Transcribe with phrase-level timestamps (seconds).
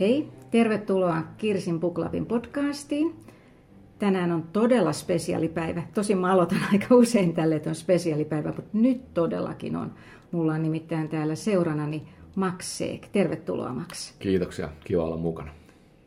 [0.00, 3.14] Hei, tervetuloa Kirsin Puklapin podcastiin.
[3.98, 5.82] Tänään on todella spesiaalipäivä.
[5.94, 9.94] Tosin mä aloitan aika usein tälle, että on spesiaalipäivä, mutta nyt todellakin on.
[10.32, 12.02] Mulla on nimittäin täällä seuranani
[12.36, 13.08] Max Seek.
[13.12, 14.12] Tervetuloa Max.
[14.18, 15.50] Kiitoksia, kiva olla mukana.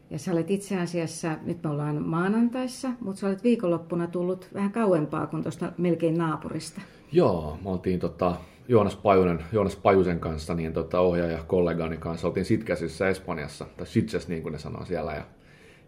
[0.10, 4.72] Ja sä olet itse asiassa, nyt me ollaan maanantaissa, mutta sä olet viikonloppuna tullut vähän
[4.72, 6.82] kauempaa kuin tuosta melkein naapurista.
[7.12, 8.36] Joo, me oltiin tota,
[8.68, 14.28] Joonas, Pajunen, Joonas Pajusen kanssa, niin tota, ohjaaja kollegani kanssa, oltiin Sitkäsissä Espanjassa, tai Sitges
[14.28, 15.24] niin kuin ne sanoo siellä, ja,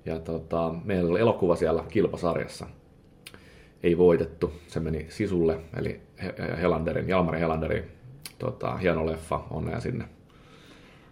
[0.05, 2.68] ja tota, meillä oli elokuva siellä kilpasarjassa.
[3.84, 6.02] Ei voitettu, se meni Sisulle, eli
[6.62, 7.84] Helanderin, Jalmari Helanderin
[8.40, 10.05] tota, hieno leffa, onnea sinne.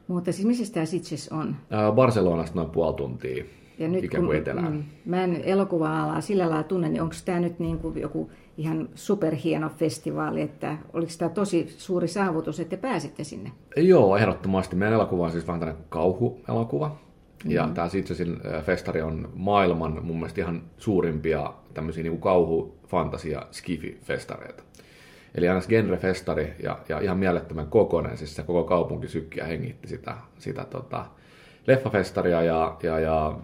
[0.08, 1.56] Mutta siis missä tämä Sitges on?
[1.96, 3.44] Barcelonasta noin puoli tuntia
[3.82, 4.74] ja nyt ikään kuin etelään.
[4.74, 8.90] Mm, mä en elokuva-alaa sillä lailla tunne, niin onko tämä nyt niin kuin joku ihan
[8.96, 13.52] superhieno festivaali, että oliko tämä tosi suuri saavutus, että te pääsitte sinne?
[13.78, 14.76] Joo, ehdottomasti.
[14.76, 16.88] Meidän elokuva on siis vähän tämmöinen kauhuelokuva.
[16.88, 17.52] Mm-hmm.
[17.52, 24.64] Ja tämä Sitgesin festari on maailman mun mielestä ihan suurimpia tämmöisiä niin kauhu, fantasia, skifi-festareita.
[25.36, 30.18] Eli aina genre-festari ja, ja ihan mielettömän kokoinen, siis se koko kaupunki sykkiä hengitti sitä,
[30.38, 31.06] sitä tota,
[31.68, 33.40] leffafestaria ja, ja, ja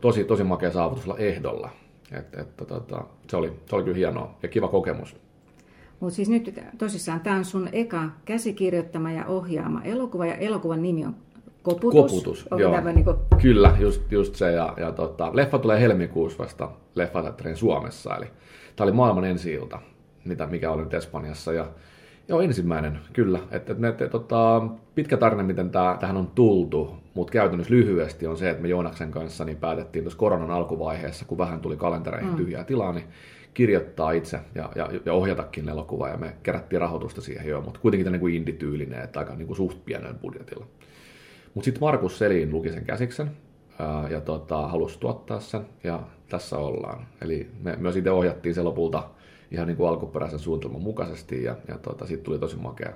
[0.00, 1.70] tosi, tosi makea saavutus ehdolla.
[2.18, 5.16] Et, et, tota, se, oli, se oli kyllä hienoa ja kiva kokemus.
[6.00, 11.04] Mutta siis nyt tosissaan tämä on sun eka käsikirjoittama ja ohjaama elokuva ja elokuvan nimi
[11.04, 11.16] on
[11.62, 12.12] Koputus.
[12.12, 12.80] Koputus, joo.
[12.80, 13.16] Niin kuin...
[13.42, 14.52] Kyllä, just, just se.
[14.52, 18.16] Ja, ja tota, leffa tulee helmikuussa vasta leffateatterin Suomessa.
[18.16, 18.26] Eli
[18.76, 19.78] tämä oli maailman ensi ilta,
[20.24, 21.52] mitä, mikä oli nyt Espanjassa.
[21.52, 21.66] Ja
[22.32, 23.38] Joo, ensimmäinen, kyllä.
[23.50, 24.62] Että, että, että, tota,
[24.94, 29.10] pitkä tarina, miten tää, tähän on tultu, mutta käytännössä lyhyesti on se, että me Joonaksen
[29.10, 32.36] kanssa niin päätettiin tuossa koronan alkuvaiheessa, kun vähän tuli kalentereihin mm.
[32.36, 33.04] tyhjää tilaa, niin
[33.54, 38.04] kirjoittaa itse ja, ja, ja ohjatakin elokuva, ja me kerättiin rahoitusta siihen jo, mutta kuitenkin
[38.04, 40.66] tämä niin indityylinen, että aika niin kuin suht pienen budjetilla.
[41.54, 43.30] Mutta sitten Markus Selin luki sen käsiksen,
[43.78, 47.06] ää, ja tota, halusi tuottaa sen, ja tässä ollaan.
[47.20, 49.02] Eli me myös itse ohjattiin se lopulta
[49.52, 52.92] ihan niin kuin alkuperäisen suunnitelman mukaisesti ja, ja tota, siitä tuli tosi makea.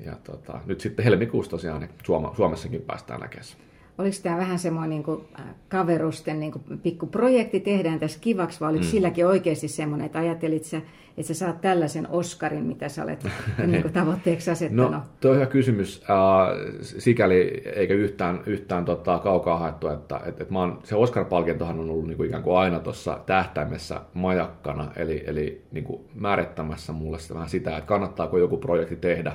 [0.00, 3.67] Ja tota, nyt sitten helmikuussa tosiaan niin Suoma, Suomessakin päästään näkemään.
[3.98, 8.60] Oliko tämä vähän semmoinen niin kuin, äh, kaverusten niin kuin, pikku projekti, tehdään tässä kivaksi,
[8.60, 8.90] vai oliko mm.
[8.90, 10.76] silläkin oikeasti semmoinen, että ajattelit sä,
[11.16, 13.26] että sä saat tällaisen Oscarin, mitä sä olet
[13.66, 14.90] niin kuin, tavoitteeksi asettanut?
[14.90, 16.02] No, tuo on hyvä kysymys.
[16.10, 21.80] Äh, sikäli eikä yhtään, yhtään tota, kaukaa haettu, että, että, että mä oon, se Oscar-palkintohan
[21.80, 26.92] on ollut niin kuin, ikään kuin aina tuossa tähtäimessä majakkana, eli, eli niin kuin, määrittämässä
[26.92, 29.32] mulle sitä, vähän sitä, että kannattaako joku projekti tehdä,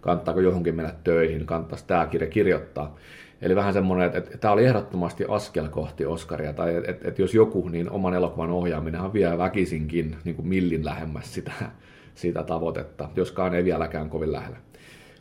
[0.00, 2.96] kannattaako johonkin mennä töihin, kannattaisi tämä kirja kirjoittaa.
[3.42, 7.22] Eli vähän semmoinen, että, että tämä oli ehdottomasti askel kohti Oscaria, tai että, että, että
[7.22, 11.52] jos joku, niin oman elokuvan ohjaaminen vie väkisinkin niin kuin millin lähemmäs sitä,
[12.14, 14.56] sitä tavoitetta, joskaan ei vieläkään kovin lähellä.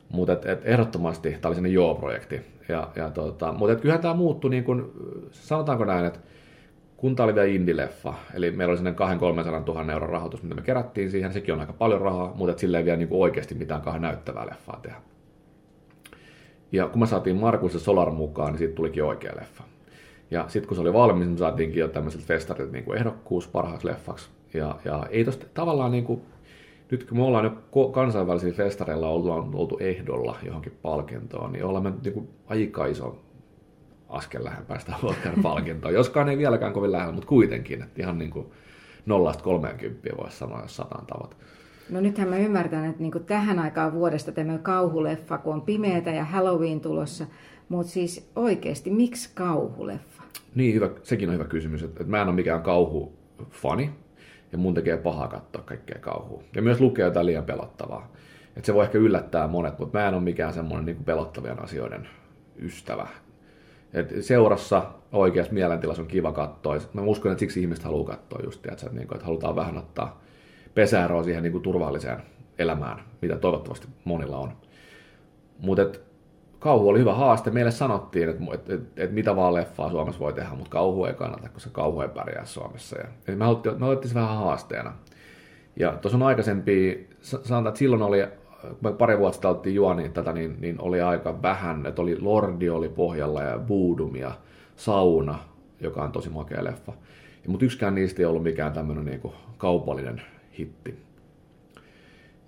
[0.09, 2.41] Mutta et, et ehdottomasti tämä oli sellainen joo-projekti.
[2.69, 4.85] Ja, ja tota, mutta et kyllähän tämä muuttui, niin kuin,
[5.31, 6.19] sanotaanko näin, että
[6.97, 10.61] kun tämä oli vielä indie-leffa, eli meillä oli sellainen 200 000 euron rahoitus, mitä me
[10.61, 14.01] kerättiin siihen, sekin on aika paljon rahaa, mutta sille ei vielä niin oikeasti mitään kahden
[14.01, 14.97] näyttävää leffaa tehdä.
[16.71, 19.63] Ja kun me saatiin Markus ja Solar mukaan, niin siitä tulikin oikea leffa.
[20.31, 23.47] Ja sitten kun se oli valmis, niin me saatiinkin jo tämmöiseltä festarilta niin kuin ehdokkuus
[23.47, 24.29] parhaaksi leffaksi.
[24.53, 26.21] Ja, ja ei tosta tavallaan niin kuin,
[26.91, 27.51] nyt kun me ollaan jo
[27.91, 33.19] kansainvälisillä festareilla oltu, oltu ehdolla johonkin palkintoon, niin ollaan me niin kuin aika iso
[34.09, 35.91] askel lähempää sitä Oscar-palkintoa.
[35.99, 37.83] Joskaan ei vieläkään kovin lähellä, mutta kuitenkin.
[37.83, 38.51] Että ihan niin kuin
[39.05, 41.35] nollasta 30 voisi sanoa, jos sataan tavoite.
[41.91, 46.25] No nythän mä ymmärtän, että niin tähän aikaan vuodesta tämä kauhuleffa, kun on pimeätä ja
[46.25, 47.25] Halloween tulossa,
[47.69, 50.23] mutta siis oikeasti, miksi kauhuleffa?
[50.55, 51.83] Niin, hyvä, sekin on hyvä kysymys.
[51.83, 53.91] Että, että mä en ole mikään kauhufani,
[54.51, 56.43] ja mun tekee paha katsoa kaikkea kauhua.
[56.55, 58.11] Ja myös lukea jotain liian pelottavaa.
[58.55, 62.07] Että se voi ehkä yllättää monet, mutta mä en ole mikään semmoinen niin pelottavien asioiden
[62.59, 63.07] ystävä.
[63.93, 66.77] Et seurassa oikeassa mielentilassa on kiva katsoa.
[66.93, 70.21] Mä uskon, että siksi ihmiset haluaa katsoa just, että, niin kuin, että halutaan vähän ottaa
[70.73, 72.21] pesäeroa siihen niin kuin turvalliseen
[72.59, 74.51] elämään, mitä toivottavasti monilla on.
[75.59, 75.99] Mutta
[76.59, 77.51] kauhu oli hyvä haaste.
[77.51, 81.13] Meille sanottiin, että et, et, et mitä vaan leffaa Suomessa voi tehdä, mutta kauhu ei
[81.13, 82.97] kannata, koska kauhu ei pärjää Suomessa.
[82.97, 84.93] Ja, et me, haluttiin, me se vähän haasteena.
[85.79, 88.27] Ja tuossa on aikaisempi, sanotaan, että silloin oli,
[88.61, 92.21] kun me pari vuotta sitten oltiin juoni tätä, niin, niin oli aika vähän, että oli
[92.21, 94.31] Lordi oli pohjalla ja Voodoo ja
[94.75, 95.39] Sauna,
[95.79, 96.93] joka on tosi makea leffa.
[97.47, 100.21] Mutta yksikään niistä ei ollut mikään tämmöinen niinku kaupallinen
[100.57, 100.99] hitti.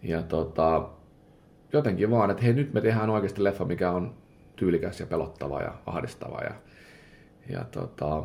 [0.02, 0.90] Ja tota,
[1.74, 4.14] jotenkin vaan, että hei nyt me tehdään oikeasti leffa, mikä on
[4.56, 6.40] tyylikäs ja pelottava ja ahdistava.
[6.42, 6.54] Ja,
[7.50, 8.24] ja tota,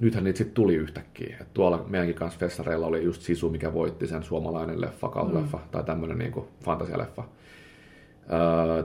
[0.00, 1.36] nythän niitä sitten tuli yhtäkkiä.
[1.40, 5.68] Et tuolla meidänkin kanssa festareilla oli just Sisu, mikä voitti sen suomalainen leffa, kauhuleffa mm.
[5.70, 6.34] tai tämmöinen niin
[6.64, 7.24] fantasialeffa.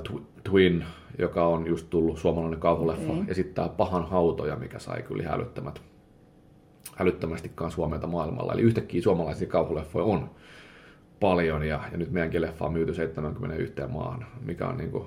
[0.07, 0.85] uh, Twin,
[1.17, 3.25] joka on just tullut suomalainen kauhuleffa, okay.
[3.27, 5.81] esittää pahan hautoja, mikä sai kyllä hälyttämät,
[6.95, 8.53] hälyttömästi kanssa huomiota maailmalla.
[8.53, 10.29] Eli yhtäkkiä suomalaisia kauhuleffoja on
[11.19, 15.05] paljon ja, ja nyt meidänkin leffa on myyty 71 maahan, mikä on niin kuin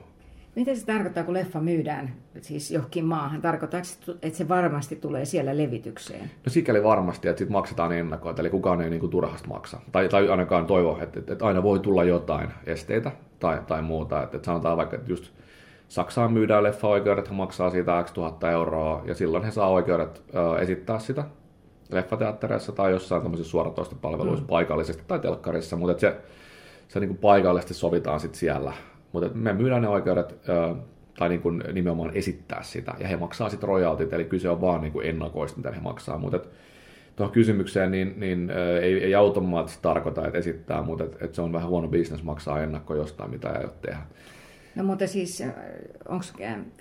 [0.56, 3.42] mitä se tarkoittaa, kun leffa myydään siis johonkin maahan?
[3.42, 3.86] Tarkoittaako
[4.22, 6.30] että se varmasti tulee siellä levitykseen?
[6.46, 9.80] No sikäli varmasti, että sitten maksetaan ennakkoita, eli kukaan ei niinku turhasta maksa.
[9.92, 14.22] Tai, tai ainakaan toivo, että, että, aina voi tulla jotain esteitä tai, tai muuta.
[14.22, 15.32] Että, että sanotaan vaikka, että just
[15.88, 20.58] Saksaan myydään leffa-oikeudet, he maksaa siitä X tuhatta euroa, ja silloin he saa oikeudet ö,
[20.58, 21.24] esittää sitä
[21.90, 24.48] leffateattereissa tai jossain tämmöisissä suoratoistopalveluissa mm.
[24.48, 26.16] paikallisesti tai telkkarissa, mutta se,
[26.88, 28.72] se niin kuin paikallisesti sovitaan sitten siellä
[29.12, 30.40] mutta me myydään ne oikeudet
[31.18, 34.80] tai niin kuin nimenomaan esittää sitä, ja he maksaa sitten royaltit, eli kyse on vaan
[34.80, 36.18] niin kuin ennakoista, mitä he maksaa.
[36.18, 36.40] Mutta
[37.16, 38.50] tuohon kysymykseen niin, niin
[38.82, 42.62] ei, ei automaattisesti tarkoita, että esittää, mutta et, et se on vähän huono bisnes maksaa
[42.62, 44.02] ennakko jostain, mitä ei ole tehdä.
[44.76, 45.42] No mutta siis,
[46.08, 46.24] onko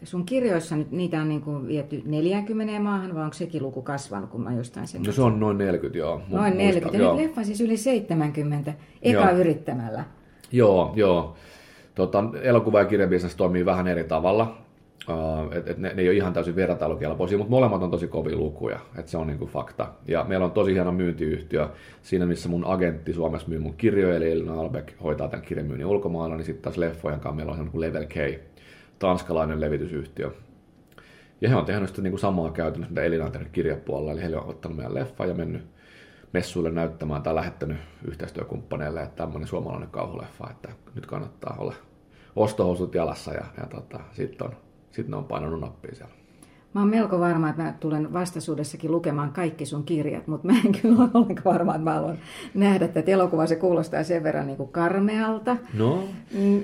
[0.03, 4.29] sun kirjoissa nyt niitä on niin kuin viety 40 maahan, vai onko sekin luku kasvanut,
[4.29, 5.01] kun mä jostain sen...
[5.03, 6.21] No se on noin 40, joo.
[6.29, 9.37] Noin 40, ja nyt leffa siis yli 70, eka joo.
[9.37, 10.03] yrittämällä.
[10.51, 11.35] Joo, joo.
[11.95, 14.64] Tota, elokuva- ja kirjabisnes toimii vähän eri tavalla.
[15.51, 18.79] Et, et ne, ne ei ole ihan täysin vertailukelpoisia, mutta molemmat on tosi kovia lukuja,
[18.97, 19.87] että se on niinku fakta.
[20.07, 21.69] Ja meillä on tosi hieno myyntiyhtiö
[22.01, 26.35] siinä, missä mun agentti Suomessa myy mun kirjoja, eli Elina Albeck hoitaa tämän kirjamyynnin ulkomailla,
[26.35, 28.15] niin sitten taas leffojen kanssa meillä on niinku Level K,
[28.99, 30.31] tanskalainen levitysyhtiö.
[31.41, 34.37] Ja he on tehnyt sitä niinku samaa käytännössä, mitä Elina on tehnyt kirjapuolella, eli he
[34.37, 35.63] on ottanut meidän leffa ja mennyt
[36.33, 37.77] messuille näyttämään tai lähettänyt
[38.07, 41.73] yhteistyökumppaneille, että tämmöinen suomalainen kauhuleffa, että nyt kannattaa olla
[42.35, 44.53] ostohousut jalassa ja, ja tota, sitten on,
[44.95, 46.13] sit ne on painanut nappia siellä.
[46.73, 50.71] Mä oon melko varma, että mä tulen vastaisuudessakin lukemaan kaikki sun kirjat, mutta mä en
[50.81, 52.17] kyllä ole ollenkaan varma, että mä haluan
[52.53, 53.47] nähdä että elokuva.
[53.47, 55.57] Se kuulostaa sen verran niin kuin karmealta.
[55.73, 56.03] No.
[56.33, 56.63] Mm,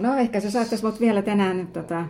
[0.00, 2.04] no ehkä se saattaisi mut vielä tänään tota,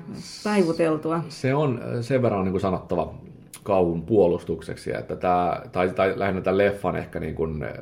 [0.44, 1.24] taivuteltua.
[1.28, 3.14] Se on sen verran niin kuin sanottava
[3.62, 7.72] kauhun puolustukseksi, että tämä, tai, tai lähinnä tämän leffan ehkä niin kuin eh,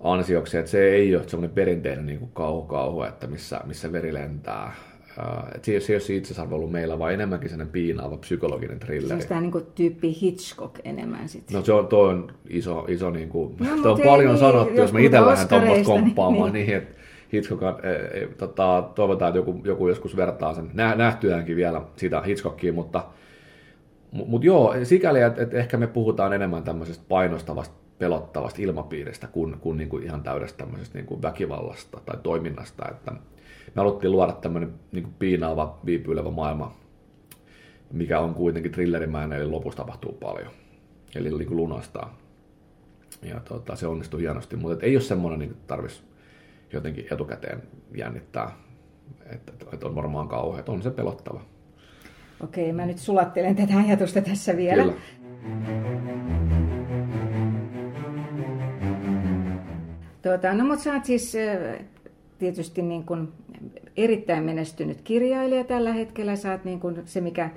[0.00, 4.72] ansioksi, että se ei ole semmoinen perinteinen niin kuin kauhu-kauhu, että missä, missä veri lentää.
[5.18, 9.22] Uh, että se, ei ole se itseisarvo ollut meillä, vaan enemmänkin sellainen piinaava psykologinen thrilleri.
[9.22, 11.56] Se on niin kuin tyyppi Hitchcock enemmän sitten.
[11.56, 14.92] No se on, toi on iso, iso niin kuin, no, on paljon niin, sanottu, jos
[14.92, 17.00] mä itse lähden tuommoista komppaamaan, niin, niin että
[17.32, 22.72] Hitchcock, e, e, tota, toivotaan, että joku, joku joskus vertaa sen nähtyäänkin vielä sitä Hitchcockia,
[22.72, 23.04] mutta
[24.12, 29.56] mutta mut joo, sikäli, että et ehkä me puhutaan enemmän tämmöisestä painostavasta, pelottavasta ilmapiiristä kuin,
[29.60, 32.88] kuin, niin kuin ihan täydestä tämmöisestä niin kuin väkivallasta tai toiminnasta.
[32.90, 33.18] Että me
[33.76, 36.76] haluttiin luoda tämmöinen niin kuin piinaava, viipyilevä maailma,
[37.92, 40.50] mikä on kuitenkin thrillerimäinen, eli lopussa tapahtuu paljon.
[41.14, 42.18] Eli niin kuin lunastaa.
[43.22, 46.02] Ja tota, se onnistui hienosti, mutta ei ole semmoinen, niin tarvitsisi
[46.72, 47.62] jotenkin etukäteen
[47.96, 48.50] jännittää,
[49.26, 50.68] että, että on varmaan kauheat.
[50.68, 51.40] On se pelottava.
[52.40, 54.82] Okei, mä nyt sulattelen tätä ajatusta tässä vielä.
[54.82, 56.19] Kyllä.
[60.22, 61.36] Tuota, no mutta sä oot siis
[62.38, 63.28] tietysti niin kuin
[63.96, 66.36] erittäin menestynyt kirjailija tällä hetkellä.
[66.36, 67.50] Sä oot niin kuin se, mikä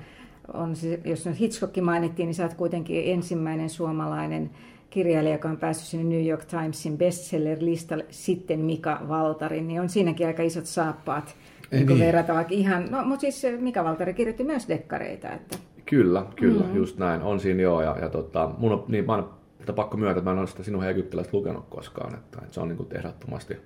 [0.54, 0.74] on,
[1.06, 4.50] jos nyt Hitchcock mainittiin, niin sä oot kuitenkin ensimmäinen suomalainen
[4.90, 10.28] kirjailija, joka on päässyt sinne New York Timesin bestseller-listalle sitten Mika Valtarin, niin on siinäkin
[10.28, 11.36] aika isot saappaat
[11.72, 12.00] niin niin.
[12.00, 15.32] verrata vaikka ihan, no mutta siis Mika Valtari kirjoitti myös dekkareita.
[15.32, 15.58] Että...
[15.86, 16.78] Kyllä, kyllä, mm-hmm.
[16.78, 17.22] just näin.
[17.22, 17.82] On siinä joo.
[17.82, 19.30] Ja, ja tota, mun on, niin, mä oon
[19.72, 22.16] pakko myöntää, että mä en ole sitä sinun egyptiläistä lukenut koskaan.
[22.16, 23.58] Että, että se on niin kuin ehdottomasti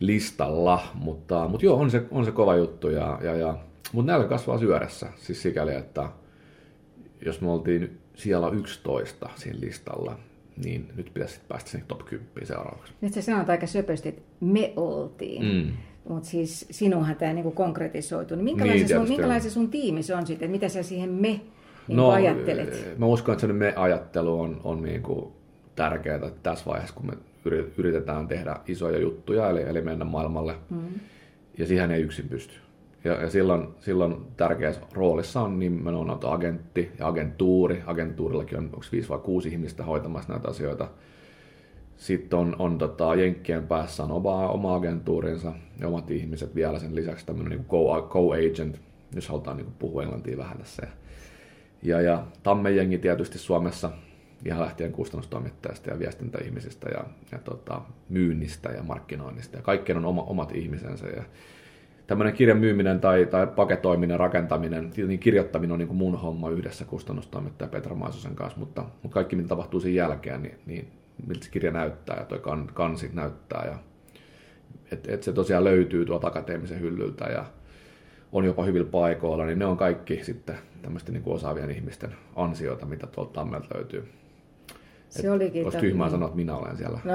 [0.00, 0.82] listalla.
[0.94, 2.88] Mutta, mutta joo, on se, on se kova juttu.
[2.88, 3.58] Ja, ja, ja,
[3.92, 5.06] mutta näillä kasvaa syödessä.
[5.16, 6.08] Siis sikäli, että
[7.24, 10.18] jos me oltiin siellä 11 siinä listalla,
[10.64, 12.92] niin nyt pitäisi päästä sinne top 10 seuraavaksi.
[13.00, 15.44] Nyt sä sanot aika söpösti, että me oltiin.
[15.44, 15.72] Mm.
[16.08, 18.34] Mutta siis sinunhan tämä niinku konkretisoitu.
[18.34, 20.50] Niin minkälainen, niin, sun, minkälainen sun tiimi se on sitten?
[20.50, 21.40] Mitä sä siihen me
[21.88, 22.74] niin no, ajattelet?
[22.74, 25.36] Eh, mä uskon, että me-ajattelu on, on niinku
[25.74, 27.12] tärkeää tässä vaiheessa, kun me
[27.78, 30.54] yritetään tehdä isoja juttuja, eli, eli mennä maailmalle.
[30.70, 30.88] Mm.
[31.58, 32.54] Ja siihen ei yksin pysty.
[33.04, 37.82] Ja, ja silloin, silloin tärkeässä roolissa on nimenomaan agentti ja agentuuri.
[37.86, 40.88] Agentuurillakin on onko viisi vai kuusi ihmistä hoitamassa näitä asioita–
[41.96, 46.94] sitten on, on tota, Jenkkien päässä on oma, oma agentuurinsa ja omat ihmiset vielä sen
[46.94, 48.80] lisäksi tämmöinen niin co-agent,
[49.14, 50.86] jos halutaan niin puhua englantia vähän tässä.
[50.86, 50.92] Ja,
[51.82, 53.90] ja Tammejengi tietysti Suomessa
[54.44, 59.56] ihan lähtien kustannustoimittajasta ja viestintäihmisistä ja, ja tota, myynnistä ja markkinoinnista.
[59.56, 61.06] Ja kaikkien on oma, omat ihmisensä.
[61.06, 61.22] Ja
[62.06, 66.84] tämmöinen kirjan myyminen tai, tai paketoiminen, rakentaminen, niin kirjoittaminen on niin kuin mun homma yhdessä
[66.84, 70.88] kustannustoimittaja Petra Maisosen kanssa, mutta, mutta kaikki mitä tapahtuu sen jälkeen, niin, niin
[71.26, 73.78] miltä se kirja näyttää ja toi kan, kansi näyttää ja
[74.92, 77.44] että et se tosiaan löytyy tuolta akateemisen hyllyltä ja
[78.32, 83.06] on jopa hyvillä paikoilla, niin ne on kaikki sitten tämmöisten niin osaavien ihmisten ansioita, mitä
[83.06, 84.08] tuolta Tammelta löytyy.
[85.08, 85.64] Se olikin.
[85.64, 87.00] Olisi tyhmää sanoa, että minä olen siellä.
[87.04, 87.12] No,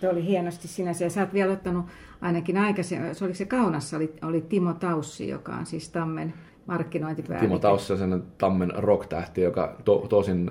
[0.00, 1.04] se oli hienosti sinänsä.
[1.04, 1.86] Ja sä oot vielä ottanut
[2.20, 6.34] ainakin aikaisemmin, se oliko se Kaunassa, oli, oli Timo Taussi, joka on siis Tammen
[6.66, 7.46] markkinointipäällikkö.
[7.46, 10.50] Timo Taussi on sen Tammen rock-tähti, joka to, tosin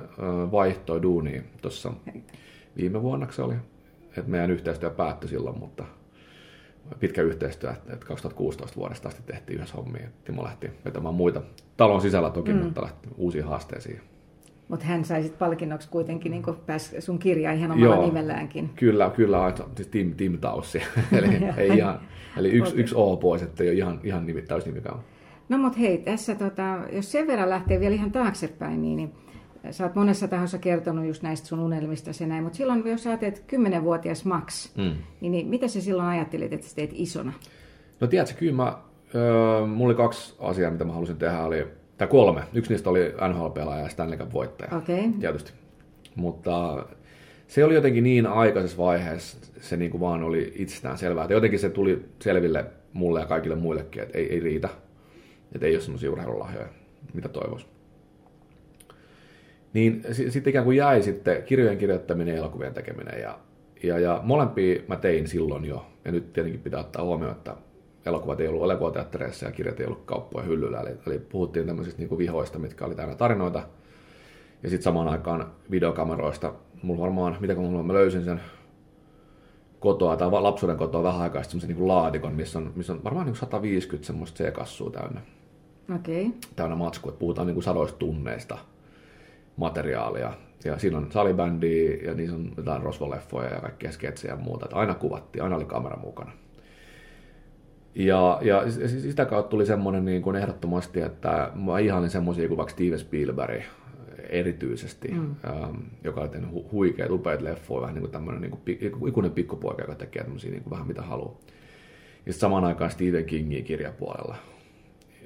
[0.52, 1.94] vaihtoi duuniin tuossa
[2.78, 3.56] viime vuonna se oli.
[4.18, 5.84] Että meidän yhteistyö päättyi silloin, mutta
[7.00, 10.08] pitkä yhteistyö, että 2016 vuodesta asti tehtiin yhdessä hommia.
[10.24, 11.42] Timo lähti vetämään muita
[11.78, 12.60] talon sisällä toki, mm.
[12.60, 14.02] mutta lähti uusiin haasteisiin.
[14.68, 18.70] Mutta hän sai sitten palkinnoksi kuitenkin niin pääsi sun kirjaa ihan omalla Joo, nimelläänkin.
[18.76, 20.82] Kyllä, kyllä, siis Tim, Tim Taussi.
[21.18, 21.28] eli,
[21.58, 22.00] ei ihan,
[22.38, 22.82] eli yksi, okay.
[22.82, 25.00] yksi O pois, että ei ole ihan, ihan nimi, täysnimikään.
[25.50, 29.14] No mutta hei, tässä tota, jos sen verran lähtee vielä ihan taaksepäin, niin, niin
[29.72, 33.18] sä oot monessa tahossa kertonut just näistä sun unelmista se näin, mutta silloin jos sä
[33.18, 34.94] teet 10-vuotias Max, mm.
[35.22, 37.34] niin, niin mitä sä silloin ajattelit, että sä teet isona?
[38.00, 38.78] No tiedätkö, kyllä mä,
[39.16, 41.68] öö, mulla oli kaksi asiaa, mitä mä halusin tehdä, oli,
[41.98, 42.42] tai kolme.
[42.54, 45.12] Yksi niistä oli NHL-pelaaja ja Stanley Cup-voittaja, okay.
[45.20, 45.52] tietysti.
[46.16, 46.86] Mutta
[47.48, 51.60] se oli jotenkin niin aikaisessa vaiheessa, se niin kuin vaan oli itsestään selvää, että jotenkin
[51.60, 54.70] se tuli selville mulle ja kaikille muillekin, että ei, ei riitä,
[55.56, 56.68] että ei ole semmoisia urheilulahjoja,
[57.14, 57.75] mitä toivoisi.
[59.76, 63.22] Niin sitten ikään kuin jäi sitten kirjojen kirjoittaminen ja elokuvien tekeminen.
[63.22, 63.40] Ja,
[63.84, 65.86] ja, ja molempia mä tein silloin jo.
[66.06, 67.56] Ja nyt tietenkin pitää ottaa huomioon, että
[68.06, 70.80] elokuvat ei ollut elokuvateattereissa ja kirjat ei ollut kauppoja hyllyllä.
[70.80, 73.64] Eli, eli puhuttiin tämmöisistä niin kuin vihoista, mitkä oli täynnä tarinoita.
[74.64, 76.54] Ja sitten samaan aikaan videokameroista.
[76.84, 78.42] Mulla varmaan, mitä kun mulla mä löysin sen
[79.80, 83.36] kotoa tai lapsuuden kotoa vähän aikaa semmoisen niin laatikon, missä on, missä on varmaan niin
[83.36, 85.22] 150 semmoista C-kassua täynnä.
[85.96, 86.26] Okei.
[86.26, 86.40] Okay.
[86.56, 88.58] Täynnä matskua, että puhutaan niin kuin sadoista tunneista
[89.58, 90.34] materiaalia.
[90.66, 94.66] Ja siinä on salibändi ja niissä on jotain rosvoleffoja ja kaikkia sketsejä ja muuta.
[94.66, 96.32] Että aina kuvattiin, aina oli kamera mukana.
[97.96, 102.74] Ja, ja sitä kautta tuli semmoinen niin kuin ehdottomasti, että mä ihailin semmoisia kuin vaikka
[102.74, 103.62] Steven Spielberg
[104.30, 105.36] erityisesti, mm.
[105.48, 109.32] ähm, joka on tehnyt hu- huikeat, upeat leffoja, vähän niin kuin tämmöinen niin kuin, ikuinen
[109.32, 111.40] pikkupoika, joka tekee tämmöisiä niin kuin vähän mitä haluaa.
[112.26, 114.36] Ja samaan aikaan Stephen Kingin kirjapuolella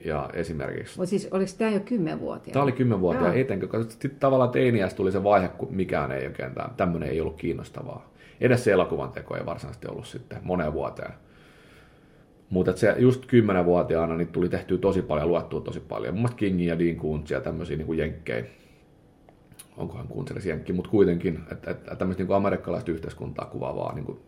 [0.06, 0.98] ja esimerkiksi...
[0.98, 2.54] Mutta siis oliko tämä jo kymmenvuotiaana?
[2.54, 7.10] Tämä oli kymmenvuotiaana koska sitten tavallaan teiniässä tuli se vaihe, kun mikään ei oikein, tämmöinen
[7.10, 8.10] ei ollut kiinnostavaa.
[8.42, 11.14] Edes se elokuvan teko ei varsinaisesti ollut sitten moneen vuoteen.
[12.50, 16.14] Mutta se just kymmenenvuotiaana niin tuli tehtyä tosi paljon, luettua tosi paljon.
[16.14, 18.46] Mun mielestä Kingin ja Dean Kuntsia, tämmöisiä niin jenkkejä.
[19.78, 24.20] Onkohan Kuntsilisi jenkki, mutta kuitenkin, että, että tämmöistä niin amerikkalaista yhteiskuntaa kuvaavaa niin kuin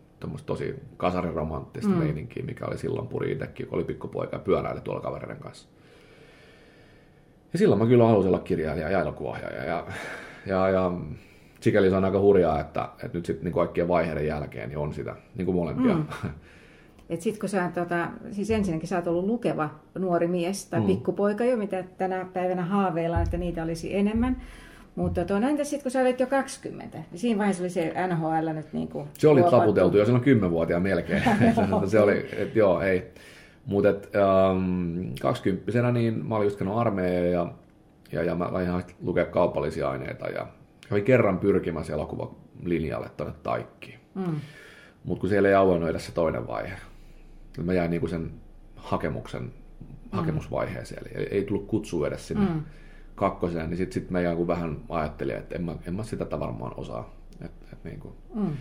[0.46, 1.96] tosi kasariromanttista mm.
[1.96, 5.68] meininkiä, mikä oli silloin puri itsekin, kun oli pikkupoika ja pyöräili tuolla kavereiden kanssa.
[7.52, 9.64] Ja silloin mä kyllä halusin olla kirjailija ja elokuvaohjaaja.
[9.64, 9.86] Ja,
[10.46, 10.92] ja, ja
[11.60, 14.94] sikäli se on aika hurjaa, että, että nyt sitten niin kaikkien vaiheiden jälkeen niin on
[14.94, 15.94] sitä niin kuin molempia.
[15.94, 16.04] Mm.
[17.10, 20.86] Et sit kun sä, tota, siis ensinnäkin sä oot ollut lukeva nuori mies tai mm.
[20.86, 24.42] pikkupoika jo, mitä tänä päivänä haaveillaan, että niitä olisi enemmän.
[24.96, 27.94] Mutta tuo, no entä sitten kun sä olit jo 20, niin siinä vaiheessa oli se
[28.06, 31.22] NHL nyt niin kuin Se oli taputeltu jo silloin 10-vuotiaan melkein.
[31.90, 33.12] se oli, että joo, ei.
[33.66, 37.52] Mutta ähm, 20 niin mä olin just käynyt armeija ja,
[38.12, 40.46] ja, ja mä ihan lukea kaupallisia aineita ja
[40.88, 43.98] kävin kerran pyrkimässä elokuvalinjalle tuonne Taikkiin.
[44.14, 44.34] Mm.
[45.04, 46.76] Mutta kun siellä ei auennut edes se toinen vaihe,
[47.56, 48.30] niin mä jäin niinku sen
[48.76, 49.50] hakemuksen, mm.
[50.12, 52.46] hakemusvaiheeseen, eli ei, ei tullut kutsua edes sinne.
[52.46, 52.62] Mm
[53.14, 56.72] kakkoseen, niin sitten sit mä jonkun vähän ajattelin, että en mä, en mä sitä varmaan
[56.76, 57.14] osaa.
[57.44, 58.14] Et, et niin kuin.
[58.34, 58.52] Mm.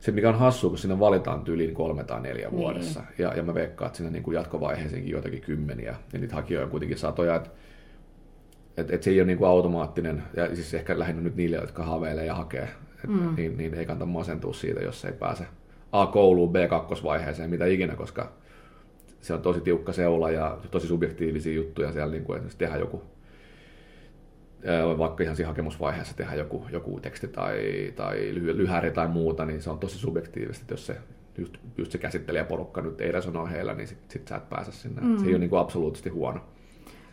[0.00, 2.58] Se mikä on hassu, kun sinne valitaan tyyliin kolme tai neljä niin.
[2.58, 3.02] vuodessa.
[3.18, 5.94] Ja, ja mä veikkaan, että sinne niin kuin jatkovaiheeseenkin joitakin kymmeniä.
[6.12, 7.36] Ja niitä hakijoita on kuitenkin satoja.
[7.36, 7.50] Että
[8.76, 11.84] et, et se ei ole niin kuin automaattinen, ja siis ehkä lähinnä nyt niille, jotka
[11.84, 12.68] haaveilee ja hakee,
[13.04, 13.34] et, mm.
[13.36, 15.46] niin, niin ei kannata masentua siitä, jos ei pääse
[15.92, 18.32] A-kouluun, B-kakkosvaiheeseen, mitä ikinä, koska
[19.20, 23.02] se on tosi tiukka seula ja tosi subjektiivisia juttuja siellä, niin kuin esimerkiksi tehdä joku
[24.98, 27.58] vaikka ihan siinä hakemusvaiheessa tehdä joku, joku teksti tai,
[27.96, 30.96] tai lyhäri tai muuta, niin se on tosi subjektiivista, jos se
[31.38, 35.02] just, just se käsittelijäporukka nyt ei resonoi heillä, niin sitten sit sä et pääse sinne.
[35.02, 35.18] Mm.
[35.18, 36.40] Se ei ole niin kuin absoluuttisesti huono.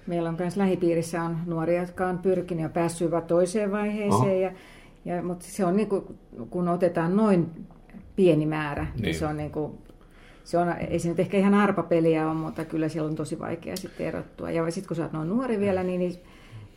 [0.08, 4.52] Meillä on myös lähipiirissä on nuoria, jotka on pyrkinyt ja päässyt toiseen vaiheeseen, ja,
[5.06, 6.04] ja, mutta se on niin kuin,
[6.50, 7.50] kun otetaan noin
[8.16, 9.78] pieni määrä, niin, niin se on niin kuin,
[10.44, 13.78] se on, ei se nyt ehkä ihan arpapeliä ole, mutta kyllä siellä on tosi vaikea
[13.78, 14.52] sitten erottua.
[14.52, 16.20] Ja sitten kun sä oot noin nuori vielä, niin, niin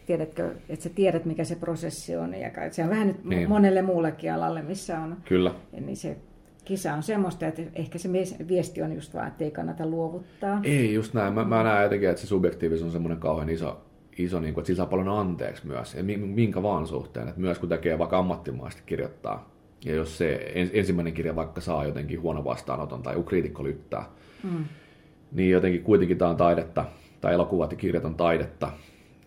[0.06, 2.34] tiedätkö, että sä tiedät, mikä se prosessi on.
[2.34, 3.48] Ja se on vähän nyt niin.
[3.48, 5.16] monelle muullekin alalle, missä on.
[5.24, 5.54] Kyllä.
[5.72, 6.16] Niin se
[6.64, 8.08] kisa on semmoista, että ehkä se
[8.48, 10.60] viesti on just vaan, että ei kannata luovuttaa.
[10.62, 11.32] Ei, just näin.
[11.32, 13.80] Mä, mä näen jotenkin, että se subjektiivisuus on semmoinen kauhean iso,
[14.18, 17.28] iso niin kuin, että sillä saa paljon anteeksi myös, ja minkä vaan suhteen.
[17.28, 19.50] Että myös kun tekee vaikka ammattimaisesti kirjoittaa
[19.84, 24.04] Ja jos se ensimmäinen kirja vaikka saa jotenkin huono vastaanoton tai joku kriitikko lyttää,
[24.42, 24.64] mm.
[25.32, 26.84] niin jotenkin kuitenkin tämä on taidetta,
[27.20, 28.70] tai elokuvat ja kirjat on taidetta,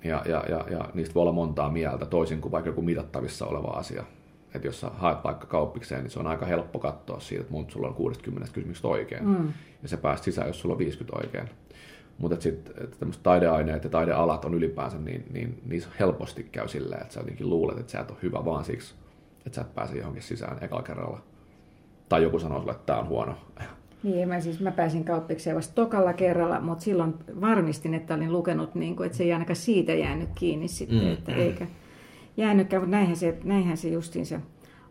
[0.08, 3.68] ja, ja, ja, ja niistä voi olla montaa mieltä, toisin kuin vaikka joku mitattavissa oleva
[3.68, 4.04] asia.
[4.56, 7.72] Että jos sä haet vaikka kauppikseen, niin se on aika helppo katsoa siitä, että monta
[7.72, 9.28] sulla on 60 kysymyksestä oikein.
[9.28, 9.54] Mm.
[9.84, 11.50] Ja se pääst sisään, jos sulla on 50 oikein.
[12.18, 17.14] Mutta sitten tämmöiset taideaineet ja taidealat on ylipäänsä, niin, niin niissä helposti käy silleen, että
[17.14, 18.96] sä jotenkin luulet, että sä et ole hyvä vaan siksi,
[19.46, 21.22] että sä et pääse johonkin sisään ekalla kerralla.
[22.10, 23.38] Tai joku sanoo sulle, että tämä on huono.
[24.08, 28.76] Niin, mä, siis, mä pääsin kauppikseen vasta tokalla kerralla, mutta silloin varmistin, että olin lukenut,
[28.76, 31.38] niin kuin, että se ei ainakaan siitä jäänyt kiinni sitten, mm, että mm.
[31.38, 31.68] eikä
[32.38, 34.40] jäänytkään, mutta näinhän se, näinhän se justiinsa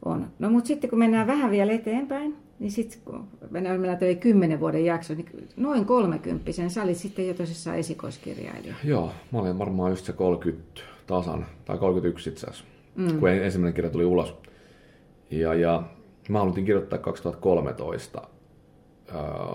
[0.04, 0.26] on.
[0.38, 4.84] No mutta sitten kun mennään vähän vielä eteenpäin, niin sitten kun meillä toi kymmenen vuoden
[4.84, 8.74] jakso, niin noin kolmekymppisen, sä olit sitten jo tosissaan esikoiskirjailija.
[8.84, 12.64] Joo, mä olin varmaan just se 30 tasan, tai 31 itse asiassa,
[12.96, 13.18] mm.
[13.18, 14.34] kun ensimmäinen kirja tuli ulos.
[15.30, 15.82] Ja, ja
[16.28, 18.35] mä halutin kirjoittaa 2013 ää,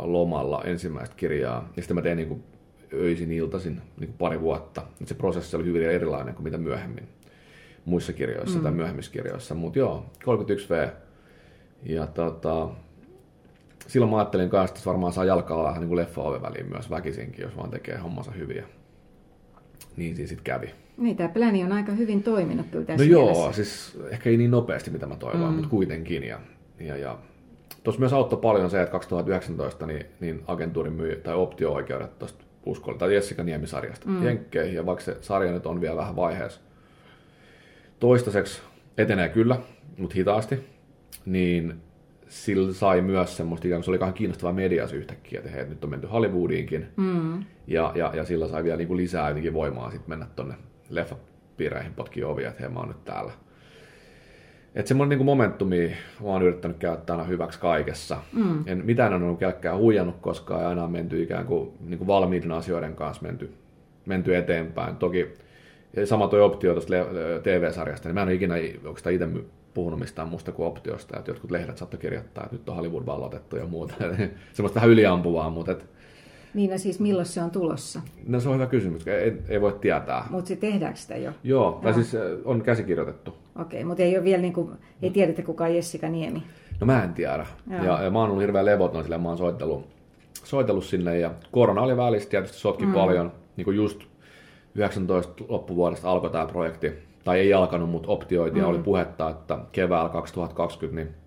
[0.02, 2.44] lomalla ensimmäistä kirjaa, ja sitten mä tein niin kuin
[2.94, 4.82] öisin iltaisin niin kuin pari vuotta.
[5.02, 7.08] Et se prosessi oli hyvin erilainen kuin mitä myöhemmin
[7.86, 8.64] muissa kirjoissa mm.
[8.64, 9.56] tai myöhemmissä kirjoissa.
[9.56, 10.92] Mutta joo, 31V.
[11.84, 12.70] Ja tota,
[13.88, 17.44] silloin mä ajattelin kanssa, että varmaan saa jalkaa vähän niin kuin leffa väliin myös väkisinkin,
[17.44, 18.66] jos vaan tekee hommansa hyviä.
[19.98, 20.70] Niin siinä sitten kävi.
[20.98, 23.42] Niin, tämä pläni on aika hyvin toiminut kyllä tässä No mielessä.
[23.44, 25.54] joo, siis ehkä ei niin nopeasti, mitä mä toivon, mm.
[25.54, 26.24] mutta kuitenkin.
[26.24, 26.40] Ja,
[26.80, 27.18] ja, ja
[27.84, 32.98] Tuossa myös auttoi paljon se, että 2019 niin, niin agentuuri myi, tai optio-oikeudet tuosta Uskolle,
[32.98, 34.24] tai Jessica Niemisarjasta mm.
[34.24, 36.62] Jenkkeihin, ja vaikka se sarja nyt on vielä vähän vaiheessa,
[38.00, 38.62] toistaiseksi
[38.98, 39.58] etenee kyllä,
[39.98, 40.60] mutta hitaasti,
[41.26, 41.82] niin
[42.28, 45.84] sillä sai myös semmoista, ikään kuin se oli ihan kiinnostava medias yhtäkkiä, että hei, nyt
[45.84, 47.44] on menty Hollywoodiinkin, mm.
[47.68, 50.56] ja, ja, ja sillä sai vielä niin kuin lisää jotenkin voimaa sitten mennä tuonne
[50.90, 53.32] leffapiireihin potkiin ovia, että hei, mä oon nyt täällä.
[54.76, 58.18] Että semmoinen niin momentumi mä oon yrittänyt käyttää aina hyväksi kaikessa.
[58.34, 58.64] Mm.
[58.66, 62.08] En mitään on ollut kelkkää huijannut koskaan ja aina on menty ikään kuin, niin kuin
[62.08, 63.54] valmiiden asioiden kanssa menty,
[64.06, 64.96] menty eteenpäin.
[64.96, 65.34] Toki
[65.96, 66.94] ja sama tuo optio tuosta
[67.44, 69.28] TV-sarjasta, niin mä en ole ikinä oikeastaan itse
[69.74, 73.56] puhunut mistään muusta kuin optiosta, että jotkut lehdet saattoi kirjoittaa, että nyt on Hollywood vallotettu
[73.56, 73.94] ja muuta.
[74.54, 75.86] Semmoista vähän yliampuvaa, mutta et...
[76.54, 78.02] Niin, no siis milloin se on tulossa?
[78.28, 80.28] No se on hyvä kysymys, ei, ei voi tietää.
[80.30, 81.32] Mutta se tehdäänkö sitä jo?
[81.44, 83.41] Joo, tai siis on käsikirjoitettu.
[83.60, 86.44] Okei, mutta ei ole vielä niin kuin, ei tiedetä kuka on Jessica Niemi.
[86.80, 87.46] No mä en tiedä.
[87.70, 89.88] Ja, ja, mä oon ollut hirveän levoton, sillä mä oon soitellut,
[90.44, 92.94] soitellut sinne ja korona oli välissä tietysti sotki mm.
[92.94, 94.04] paljon, niin kuin just
[94.76, 96.92] 19 loppuvuodesta alkoi tämä projekti,
[97.24, 98.70] tai ei alkanut, mutta optioitiin mm.
[98.70, 101.22] oli puhetta, että keväällä 2020 niin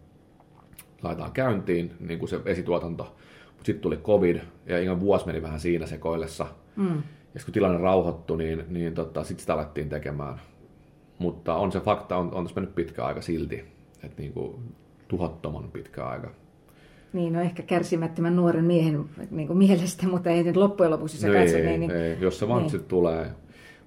[1.03, 3.05] laitetaan käyntiin niin kuin se esituotanto.
[3.47, 6.47] Mutta sitten tuli covid ja ihan vuosi meni vähän siinä sekoillessa.
[6.77, 7.03] Mm.
[7.35, 10.41] Ja kun tilanne rauhoittui, niin, niin tota, sitten sitä alettiin tekemään.
[11.19, 13.65] Mutta on se fakta, on, on tässä mennyt pitkä aika silti.
[14.03, 14.55] Että niin kuin
[15.09, 16.31] tuhottoman pitkä aika.
[17.13, 21.29] Niin, no ehkä kärsimättömän nuoren miehen niin kuin mielestä, mutta ei nyt loppujen lopuksi se
[21.29, 21.57] no katso.
[21.57, 22.71] Ei, niin, ei, jos se vaan niin.
[22.71, 23.31] sitten tulee.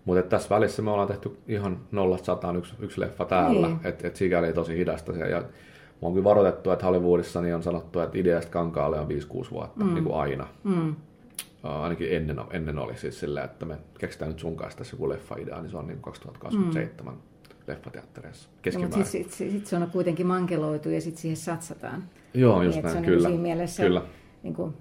[0.06, 3.80] Mutta tässä välissä me ollaan tehty ihan nollasta sataan yksi, yksi leffa täällä, niin.
[3.84, 5.20] että et sikäli tosi hidasta se.
[5.20, 5.46] Ja mä
[6.02, 9.94] oon kyllä varoitettu, että Hollywoodissa niin on sanottu, että ideasta kankaalle on 5-6 vuotta, mm.
[9.94, 10.48] niin kuin aina.
[10.64, 10.96] Mm.
[11.68, 15.62] Ainakin ennen, ennen oli siis silleen, että me keksitään nyt sun kanssa tässä joku leffa-idea,
[15.62, 17.20] niin se on niin 2027 mm.
[17.68, 19.00] leffateattereissa keskimäärin.
[19.00, 22.04] No, sitten sit, sit se on kuitenkin mankeloitu ja sitten siihen satsataan.
[22.34, 23.30] Joo, just niin, näin, se on kyllä.
[23.30, 24.02] Niin mielessä kyllä.
[24.44, 24.74] Niin kuin,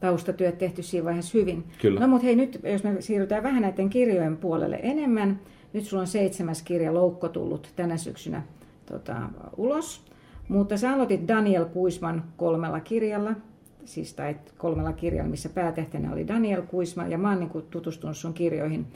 [0.00, 1.64] taustatyöt tehty siinä vaiheessa hyvin.
[1.80, 2.00] Kyllä.
[2.00, 5.40] No mutta hei nyt, jos me siirrytään vähän näiden kirjojen puolelle enemmän.
[5.72, 8.42] Nyt sulla on seitsemäs kirja Loukko tullut tänä syksynä
[8.86, 9.16] tota,
[9.56, 10.06] ulos.
[10.48, 13.34] Mutta sä aloitit Daniel Kuisman kolmella kirjalla,
[13.86, 18.34] siis tai kolmella kirjalla, missä päätähtenä oli Daniel Kuisman, ja mä oon niin tutustunut sun
[18.34, 18.86] kirjoihin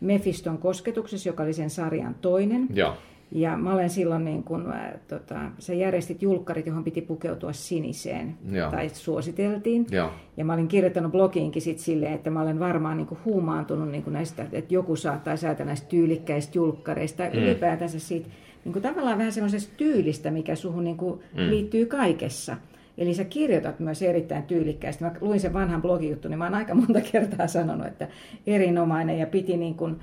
[0.00, 2.68] Mefiston kosketuksessa, joka oli sen sarjan toinen.
[2.74, 2.96] Ja.
[3.32, 8.34] Ja mä olen silloin, niin kun, äh, tota, sä järjestit julkkarit, johon piti pukeutua siniseen,
[8.50, 8.70] ja.
[8.70, 9.86] tai suositeltiin.
[9.90, 10.12] Ja.
[10.36, 14.46] ja mä olin kirjoittanut blogiinkin sit silleen, että mä olen varmaan niin huumaantunut niin näistä,
[14.52, 17.30] että joku saattaa säätää näistä tyylikkäistä julkkareista, mm.
[17.32, 18.28] ylipäätänsä siitä
[18.64, 21.50] niin kuin tavallaan vähän semmoisesta tyylistä, mikä suhun niin kuin mm.
[21.50, 22.56] liittyy kaikessa.
[23.00, 25.04] Eli sä kirjoitat myös erittäin tyylikkäästi.
[25.04, 28.08] Mä luin sen vanhan blogijuttu, niin mä oon aika monta kertaa sanonut, että
[28.46, 29.96] erinomainen ja piti niin kuin,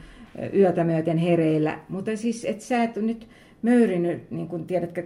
[0.54, 1.80] yötä myöten hereillä.
[1.90, 3.28] Mutta siis, että sä et nyt
[3.62, 5.04] möyrinyt, niin kuin tiedätkö,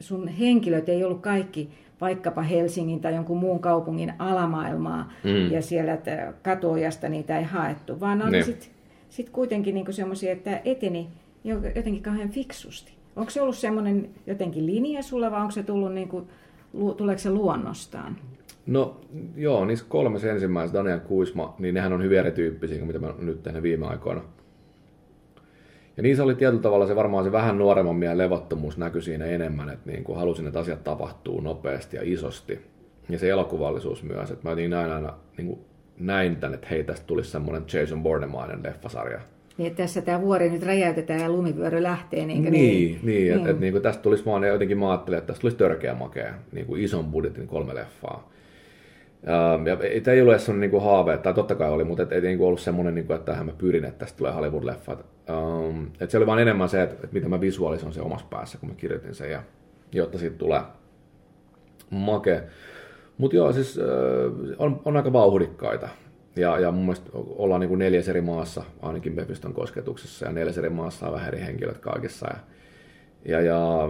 [0.00, 5.50] sun henkilöt ei ollut kaikki vaikkapa Helsingin tai jonkun muun kaupungin alamaailmaa mm.
[5.50, 5.98] ja siellä
[6.42, 8.68] katuojasta niitä ei haettu, vaan oli sitten
[9.08, 11.08] sit kuitenkin niin semmoisia, että eteni
[11.74, 12.92] jotenkin kauhean fiksusti.
[13.16, 16.28] Onko se ollut semmoinen jotenkin linja sulla vai onko se tullut niin kuin,
[16.96, 18.16] tuleeko se luonnostaan?
[18.66, 19.00] No
[19.36, 23.42] joo, niissä kolmessa ensimmäisessä Daniel Kuisma, niin nehän on hyvin erityyppisiä kuin mitä mä nyt
[23.42, 24.22] tehnyt viime aikoina.
[25.96, 29.70] Ja se oli tietyllä tavalla se varmaan se vähän nuoremman miehen levottomuus näkyi siinä enemmän,
[29.70, 32.60] että niin kuin halusin, että asiat tapahtuu nopeasti ja isosti.
[33.08, 35.60] Ja se elokuvallisuus myös, että mä niin näin aina niin kuin
[35.98, 39.20] näin tän, että hei, tästä tulisi semmoinen Jason Bournemainen leffasarja.
[39.58, 42.26] Niin, tässä tämä vuori nyt räjäytetään ja lumivyöry lähtee.
[42.26, 43.34] Niin, niin, niin, niin.
[43.34, 46.34] että et, niin kuin tästä tulisi vaan, jotenkin mä ajattelin, että tästä tulisi törkeä makea,
[46.52, 48.30] niin kuin ison budjetin kolme leffaa.
[49.54, 52.12] Um, ja ei, ei ollut edes sellainen niin haave, tai totta kai oli, mutta et,
[52.12, 55.04] ei niin ollut semmoinen, niin kuin, että tähän mä pyrin, että tästä tulee Hollywood-leffat.
[55.34, 58.58] Um, että se oli vaan enemmän se, että, että mitä mä visualisoin se omassa päässä,
[58.58, 59.42] kun mä kirjoitin sen, ja,
[59.92, 60.60] jotta siitä tulee
[61.90, 62.42] make.
[63.18, 63.84] Mutta joo, siis äh,
[64.58, 65.88] on, on aika vauhdikkaita.
[66.36, 70.58] Ja, ja mun mielestä ollaan niin kuin neljäs eri maassa, ainakin Mephiston kosketuksessa, ja neljäs
[70.58, 72.26] eri maassa on vähän eri henkilöt kaikissa.
[73.24, 73.88] Ja, ja, ja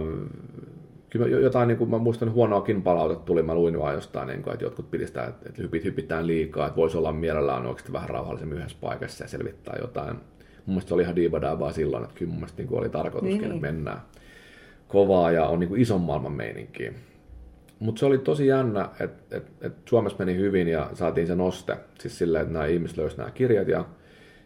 [1.09, 4.53] kyllä jotain, niin kuin mä muistan huonoakin palautetta tuli, mä luin vaan jostain, niin kuin,
[4.53, 8.57] että jotkut piti sitä, että, hypit, hypitään liikaa, että voisi olla mielellään oikeasti vähän rauhallisemmin
[8.57, 10.15] yhdessä paikassa ja selvittää jotain.
[10.15, 10.21] Mun
[10.65, 13.51] mielestä se oli ihan diivadaa silloin, että kyllä mun mielestä niin kuin oli tarkoituskin, niin.
[13.51, 14.01] että mennään
[14.87, 16.93] kovaa ja on niin kuin ison maailman meininkiä.
[17.81, 21.77] Mutta se oli tosi jännä, että et, et Suomessa meni hyvin ja saatiin se noste.
[21.99, 23.85] Siis silleen, että nämä ihmiset löysivät nämä kirjat ja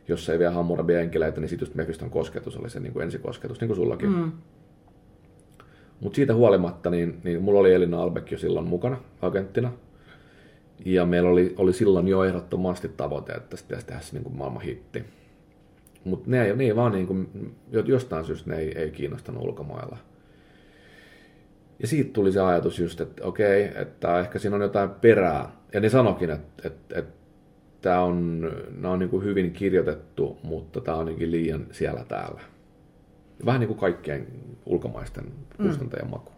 [0.07, 3.61] jos ei vielä Hammurabi enkeleitä, niin sitten just Mephiston kosketus oli se niin kuin ensikosketus,
[3.61, 4.09] niin kuin sullakin.
[4.09, 4.31] Mm.
[5.99, 9.71] Mutta siitä huolimatta, niin, niin mulla oli Elina Albeck jo silloin mukana agenttina.
[10.85, 14.35] Ja meillä oli, oli silloin jo ehdottomasti tavoite, että tästä pitäisi tehdä se niin kuin
[14.35, 15.03] maailman hitti.
[16.03, 17.29] Mutta ne, ne ei vaan niin kuin,
[17.85, 19.97] jostain syystä ne ei, ei kiinnostanut ulkomailla.
[21.79, 25.51] Ja siitä tuli se ajatus just, että okei, että ehkä siinä on jotain perää.
[25.73, 27.13] Ja ne sanokin, että, että, että
[27.81, 28.41] tämä on,
[28.75, 32.41] nämä on niin kuin hyvin kirjoitettu, mutta tämä on niin liian siellä täällä.
[33.45, 34.27] Vähän niin kuin kaikkien
[34.65, 35.25] ulkomaisten
[35.57, 36.11] kustantajien mm.
[36.11, 36.31] maku.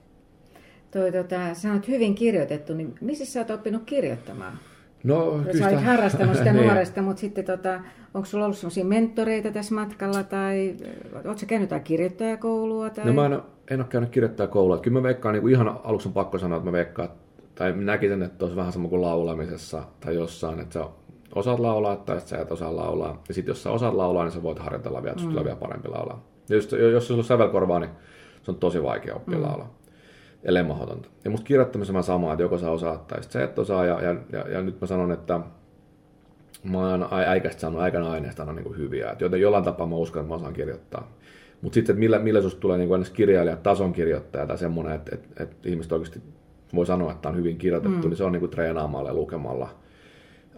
[0.92, 4.60] Toi, tota, sä oot hyvin kirjoitettu, niin missä sä oot oppinut kirjoittamaan?
[5.04, 6.66] No, kyllä sä olit harrastanut sitä niin.
[6.66, 7.80] nuoresta, mutta sitten tota,
[8.14, 10.76] onko sulla ollut sellaisia mentoreita tässä matkalla tai
[11.16, 12.90] ootko sä käynyt jotain kirjoittajakoulua?
[12.90, 13.06] Tai...
[13.06, 14.78] No mä en, en ole käynyt kirjoittajakoulua.
[14.78, 17.10] Kyllä mä veikkaan, niin kuin ihan aluksi on pakko sanoa, että mä veikkaan,
[17.56, 20.86] tai näkisin, että olisi vähän sama kuin laulamisessa tai jossain, että sä
[21.36, 23.24] osaat laulaa tai sä et osaa laulaa.
[23.28, 25.44] Ja sitten jos sä osaat laulaa, niin sä voit harjoitella vielä, että mm.
[25.44, 26.24] vielä parempi laulaa.
[26.50, 27.92] Ja just, jos sulla on sävelkorvaa, niin
[28.44, 29.44] se on tosi vaikea oppia mm.
[29.44, 29.74] laulaa.
[30.44, 31.10] Ellei mahdotonta.
[31.24, 33.86] Ja musta kirjoittamisessa mä samaa, että joko sä osaat tai sä et osaa.
[33.86, 35.40] Ja, ja, ja, ja nyt mä sanon, että
[36.64, 39.12] mä oon äikästä saanut aikana aineesta aina niin hyviä.
[39.12, 41.12] Et joten jollain tapaa mä uskon, että mä osaan kirjoittaa.
[41.62, 45.44] Mutta sitten, että millä, millä susta tulee niin kirjailija, tason kirjoittaja tai semmoinen, että, että,
[45.44, 46.22] että ihmiset oikeasti
[46.76, 48.10] voi sanoa, että on hyvin kirjoitettu, mm.
[48.10, 49.70] niin se on niin kuin treenaamalla ja lukemalla–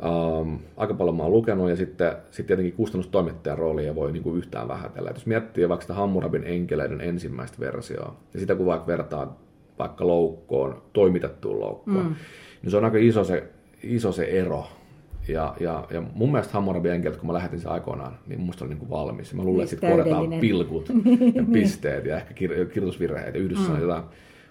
[0.04, 4.38] Um, aika paljon mä oon lukenut ja sitten, sitten tietenkin kustannustoimittajan roolia voi niin kuin
[4.38, 5.10] yhtään vähätellä.
[5.10, 9.38] Et jos miettii vaikka sitä Hammurabin enkeleiden ensimmäistä versioa ja sitä kun vaikka vertaa
[9.80, 12.16] vaikka loukkoon, toimitettuun loukkoon, mm.
[12.62, 13.44] niin se on aika iso se,
[13.84, 14.68] iso se ero.
[15.28, 18.70] Ja, ja, ja mun mielestä Hammurabin enkelit, kun mä lähetin sen aikoinaan, niin mun oli
[18.70, 19.34] niin kuin valmis.
[19.34, 20.90] Mä luulen, että sitten korjataan pilkut
[21.36, 23.82] ja pisteet ja ehkä kir- kirjoitusvirheet ja yhdessä mm.
[23.82, 24.04] jotain.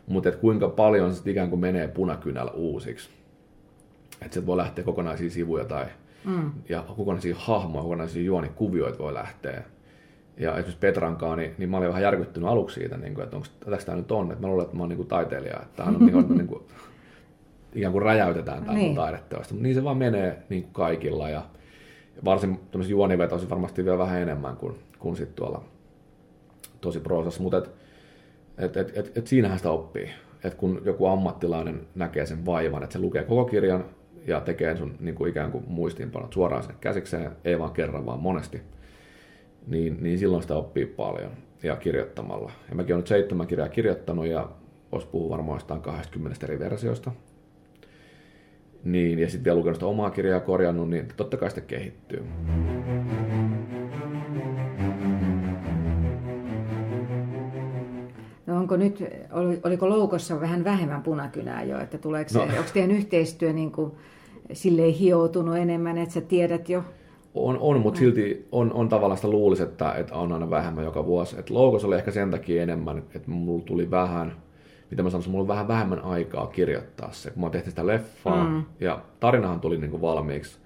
[0.07, 3.11] Mutta kuinka paljon se ikään kuin menee punakynällä uusiksi
[4.21, 5.87] että sieltä voi lähteä kokonaisia sivuja tai
[6.25, 6.51] mm.
[6.69, 9.62] ja kokonaisia hahmoja, kokonaisia juonikuvioita voi lähteä.
[10.38, 13.48] Ja esimerkiksi Petrankaan, niin, niin mä olin vähän järkyttynyt aluksi siitä, niin kuin, että onko
[13.87, 14.33] tämä nyt on.
[14.33, 15.61] Että mä luulen, että mä oon niin kuin taiteilija.
[15.62, 16.62] Että tämä on niin kuin, niin kuin,
[17.74, 18.94] ikään kuin räjäytetään tämä niin.
[18.94, 19.55] taideteosta.
[19.55, 21.31] Mutta niin se vaan menee niin kuin kaikilla.
[21.31, 21.42] Ja
[22.24, 25.64] varsin tämmöisiä juonivetoisia varmasti vielä vähän enemmän kuin, kuin sitten tuolla
[26.81, 27.42] tosi proosassa.
[27.42, 27.70] Mutta et,
[28.59, 30.11] et, et, et, et siinähän sitä oppii.
[30.44, 33.85] että kun joku ammattilainen näkee sen vaivan, että se lukee koko kirjan,
[34.27, 38.18] ja tekee sun niin kuin ikään kuin muistiinpanot suoraan sen käsikseen, ei vaan kerran, vaan
[38.18, 38.62] monesti,
[39.69, 41.31] niin, niin silloin sitä oppii paljon
[41.63, 42.53] ja kirjoittamalla.
[42.69, 44.49] Ja mäkin olen nyt seitsemän kirjaa kirjoittanut ja
[44.93, 47.13] olisi puhua varmaan jostain 20 eri versiosta.
[48.85, 52.25] Niin, ja sitten vielä lukenut sitä omaa kirjaa korjannut, niin totta kai sitä kehittyy.
[58.47, 59.05] No onko nyt,
[59.65, 62.45] oliko loukossa vähän vähemmän punakynää jo, että tuleeko se, no.
[62.45, 63.93] onko teidän yhteistyö niin kuin
[64.53, 66.85] silleen hioutunut enemmän, että sä tiedät jo?
[67.35, 71.07] On, on mutta silti on, on tavallaan sitä luulisi, että, että on aina vähemmän joka
[71.07, 71.38] vuosi.
[71.38, 74.33] Et loukos oli ehkä sen takia enemmän, että mulla tuli vähän,
[74.91, 78.49] mitä mä sanoisin, mulla oli vähän vähemmän aikaa kirjoittaa se, kun mä tehtiin sitä leffaa.
[78.49, 78.64] Mm.
[78.81, 80.59] Ja tarinahan tuli niin kuin valmiiksi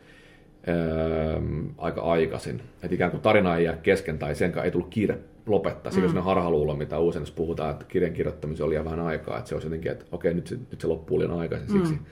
[0.69, 1.41] öö,
[1.79, 2.63] aika aikaisin.
[2.83, 5.93] Että ikään kuin tarina ei jää kesken tai sen ei tullut kiire lopettaa.
[5.93, 6.17] Siinä mm.
[6.17, 9.39] on harhaluulo, mitä usein puhutaan, että kirjan kirjoittamisen oli vähän aikaa.
[9.39, 11.71] Että se olisi jotenkin, että okei, nyt se, nyt se loppuu liian aikaisin.
[11.71, 12.05] Siksi mm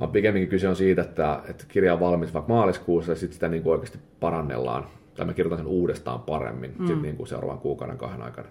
[0.00, 3.48] vaan pikemminkin kyse on siitä, että, että kirja on valmis vaikka maaliskuussa ja sitten sitä
[3.48, 6.86] niin kuin oikeasti parannellaan, tai mä kirjoitan sen uudestaan paremmin mm.
[6.86, 8.48] sit niin kuin seuraavan kuukauden kahden aikana.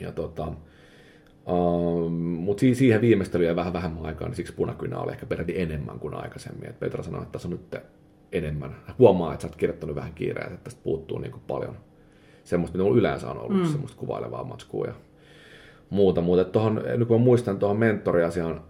[0.00, 0.52] Ja tota,
[1.46, 5.98] Um, mutta siihen viimeistelyyn jäi vähän vähemmän aikaa, niin siksi punakynä oli ehkä peräti enemmän
[5.98, 6.68] kuin aikaisemmin.
[6.68, 7.82] Et Petra sanoi, että tässä on nyt
[8.32, 8.76] enemmän.
[8.98, 11.76] Huomaa, että sä oot kirjoittanut vähän kiireä, että tästä puuttuu niin kuin paljon,
[12.44, 13.66] semmoista, mitä mulla yleensä on ollut, mm.
[13.66, 14.92] semmoista kuvailevaa matskua ja
[15.90, 16.20] muuta.
[16.20, 18.60] Mutta tohon, nyt kun mä muistan tuohon mentoriasiaan,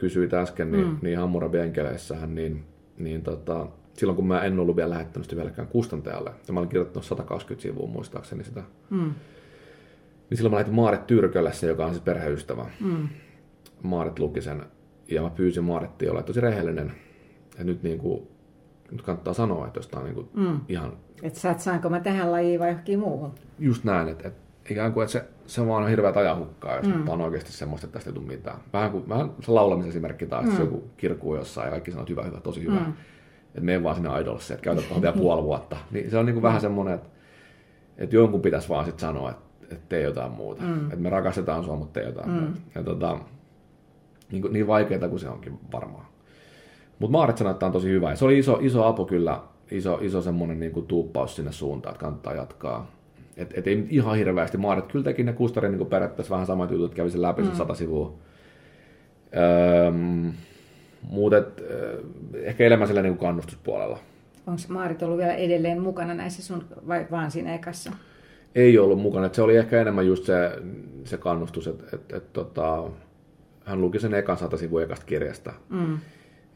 [0.00, 0.98] kysyit äsken, niin, mm.
[1.02, 2.64] niin Hammurabi Enkeleissähän, niin,
[2.98, 6.68] niin tota, silloin kun mä en ollut vielä lähettänyt sitä vieläkään kustantajalle, ja mä olin
[6.68, 9.14] kirjoittanut 120 sivua muistaakseni sitä, mm.
[10.30, 12.66] niin silloin mä lähetin Maaret Tyrkölle se, joka on se perheystävä.
[12.80, 13.08] Mm.
[13.82, 14.62] Maaret luki sen,
[15.08, 16.92] ja mä pyysin Maarettia olla tosi rehellinen,
[17.58, 18.28] ja nyt niin kuin,
[18.90, 20.60] nyt kannattaa sanoa, että jos tämä on niin kuin mm.
[20.68, 20.92] ihan...
[21.22, 23.34] Että saanko mä tähän lajiin vai johonkin muuhun?
[23.58, 27.08] Just näin, että, että ikään kuin, että se, se vaan on hirveät ajanhukkaa, jos mm.
[27.08, 28.56] on oikeasti semmoista, että tästä ei tule mitään.
[28.72, 30.60] Vähän kuin vähän se laulamisen esimerkki taas, mm.
[30.60, 32.80] joku kirkkuu jossain ja kaikki sanoo, että hyvä, hyvä, tosi hyvä.
[32.80, 32.92] Mm.
[33.48, 35.76] Että mene vaan sinne idolissa, että käytä tuohon vielä puoli vuotta.
[35.90, 36.46] Niin se on niin kuin mm.
[36.46, 37.08] vähän semmoinen, että,
[37.98, 40.62] että jonkun pitäisi vaan sitten sanoa, että, että tee jotain muuta.
[40.62, 40.84] Mm.
[40.84, 42.34] Että me rakastetaan sua, mutta tee jotain mm.
[42.34, 42.60] muuta.
[42.74, 43.18] Ja tota,
[44.32, 46.06] niin, kuin, niin vaikeaa kuin se onkin varmaan.
[46.98, 48.10] Mutta Maaret sanoi, että on tosi hyvä.
[48.10, 51.94] Ja se oli iso, iso apu kyllä, iso, iso semmoinen niin kuin tuuppaus sinne suuntaan,
[51.94, 52.90] että kannattaa jatkaa.
[53.40, 56.94] Et, et ei ihan hirveästi Maaret kyllä teki ne kustarin niin periaatteessa vähän samat jutut,
[56.94, 57.52] kävi sen läpi mm.
[57.52, 58.14] sata sivua.
[59.86, 60.32] Öm,
[61.02, 61.36] mutta
[62.42, 63.98] ehkä enemmän sillä niin kannustuspuolella.
[64.46, 67.92] Onko Maarit ollut vielä edelleen mukana näissä sun, vai vaan siinä ekassa?
[68.54, 69.26] Ei ollut mukana.
[69.26, 70.52] Et se oli ehkä enemmän just se,
[71.04, 72.90] se kannustus, että et, et, tota,
[73.64, 75.52] hän luki sen ekan sata sivua ekasta kirjasta.
[75.68, 75.98] Mm.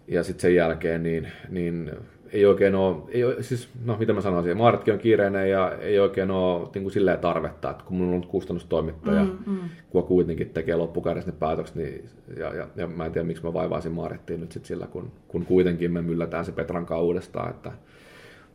[0.08, 1.90] Ja sitten sen jälkeen niin, niin
[2.32, 5.98] ei oikein ole, ei ole, siis, no mitä mä sanoisin, Maaretkin on kiireinen ja ei
[5.98, 9.58] oikein ole niin kuin silleen tarvetta, että kun mulla on kustannustoimittaja, mm, mm.
[9.90, 12.04] kuka kuitenkin tekee loppukädessä ne päätökset, niin,
[12.38, 15.46] ja, ja, ja, mä en tiedä miksi mä vaivaisin Maarettiin nyt sit sillä, kun, kun
[15.46, 17.72] kuitenkin me myllätään se Petran uudestaan, että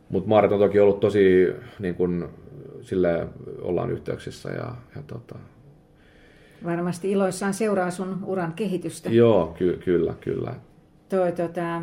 [0.08, 2.28] mutta Maaret on toki ollut tosi, niin kuin,
[2.80, 3.28] sille
[3.62, 5.38] ollaan yhteyksissä ja, ja tota,
[6.64, 9.10] Varmasti iloissaan seuraa sun uran kehitystä.
[9.10, 10.54] Joo, ky- kyllä, kyllä.
[11.08, 11.82] Toi, tota,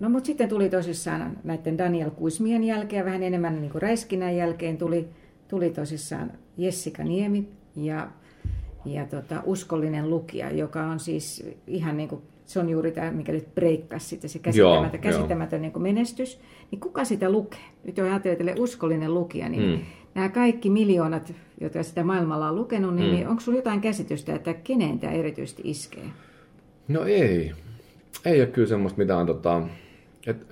[0.00, 4.78] No mutta sitten tuli tosissaan näiden Daniel Kuismien jälkeen, vähän enemmän niin kuin Räiskinän jälkeen
[4.78, 5.08] tuli,
[5.48, 8.08] tuli tosissaan Jessica Niemi ja,
[8.84, 13.32] ja tota, uskollinen lukija, joka on siis ihan niin kuin, se on juuri tämä, mikä
[13.32, 16.40] nyt breikkasi sitten, se käsittämätön, joo, käsittämätön niin kuin menestys.
[16.70, 17.60] Niin kuka sitä lukee?
[17.84, 19.84] Nyt jo ajattelee uskollinen lukija, niin mm.
[20.14, 23.14] nämä kaikki miljoonat, jotka sitä maailmalla on lukenut, niin, mm.
[23.14, 26.04] niin onko sinulla jotain käsitystä, että keneen tämä erityisesti iskee?
[26.88, 27.52] No ei.
[28.24, 29.62] Ei ole kyllä semmoista mitään tota,
[30.26, 30.46] et,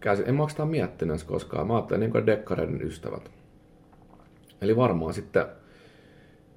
[0.00, 1.66] käsin, en mä oikeastaan miettinyt koskaan.
[1.66, 3.30] Mä ajattelin niin dekkareiden ystävät.
[4.62, 5.44] Eli varmaan sitten,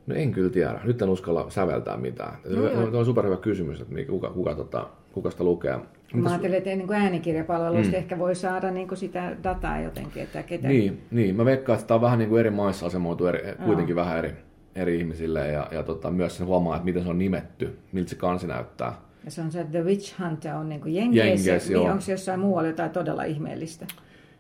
[0.08, 2.34] no en kyllä tiedä, nyt en uskalla säveltää mitään.
[2.46, 5.80] No, se on superhyvä kysymys, että kuka, kuka, tota, kuka sitä lukee.
[6.14, 7.98] Mä ajattelin, että niin äänikirjapalveluista mm.
[7.98, 10.68] ehkä voi saada niin kuin sitä dataa jotenkin, että ketä...
[10.68, 13.96] Niin, niin, mä veikkaan, että tämä on vähän niin kuin eri maissa asemoitu eri, kuitenkin
[13.96, 14.34] vähän eri,
[14.76, 18.16] eri ihmisille ja, ja tota, myös sen huomaa, että miten se on nimetty, miltä se
[18.16, 18.94] kansi näyttää.
[19.26, 22.02] Ja se on se, että The Witch Hunter on niin kuin Jenkeissä, Jenkeissä niin onko
[22.02, 23.86] se jossain muualla jotain todella ihmeellistä?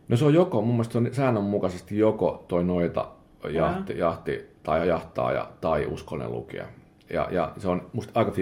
[0.07, 3.11] No se on joko, mun mielestä se on säännönmukaisesti joko toi noita
[3.49, 6.65] jahti, jahti tai jahtaaja tai uskollinen lukija.
[7.09, 8.33] Ja, ja se on musta aika 50-50,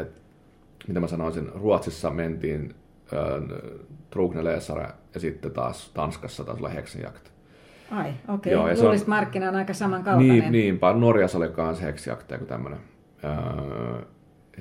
[0.00, 0.20] että
[0.88, 2.74] mitä mä sanoisin, Ruotsissa mentiin
[3.12, 3.58] äh,
[4.10, 7.28] Trugne Lesare ja sitten taas Tanskassa taas oli Hexenjakt.
[7.90, 8.54] Ai, okei.
[8.54, 8.76] Okay.
[8.82, 10.38] Luulisit markkina on aika samankaltainen.
[10.38, 10.92] Niin, niinpä.
[10.92, 12.80] Norjassa oli myös Hexenjakt kuin tämmöinen.
[13.24, 14.02] Öö,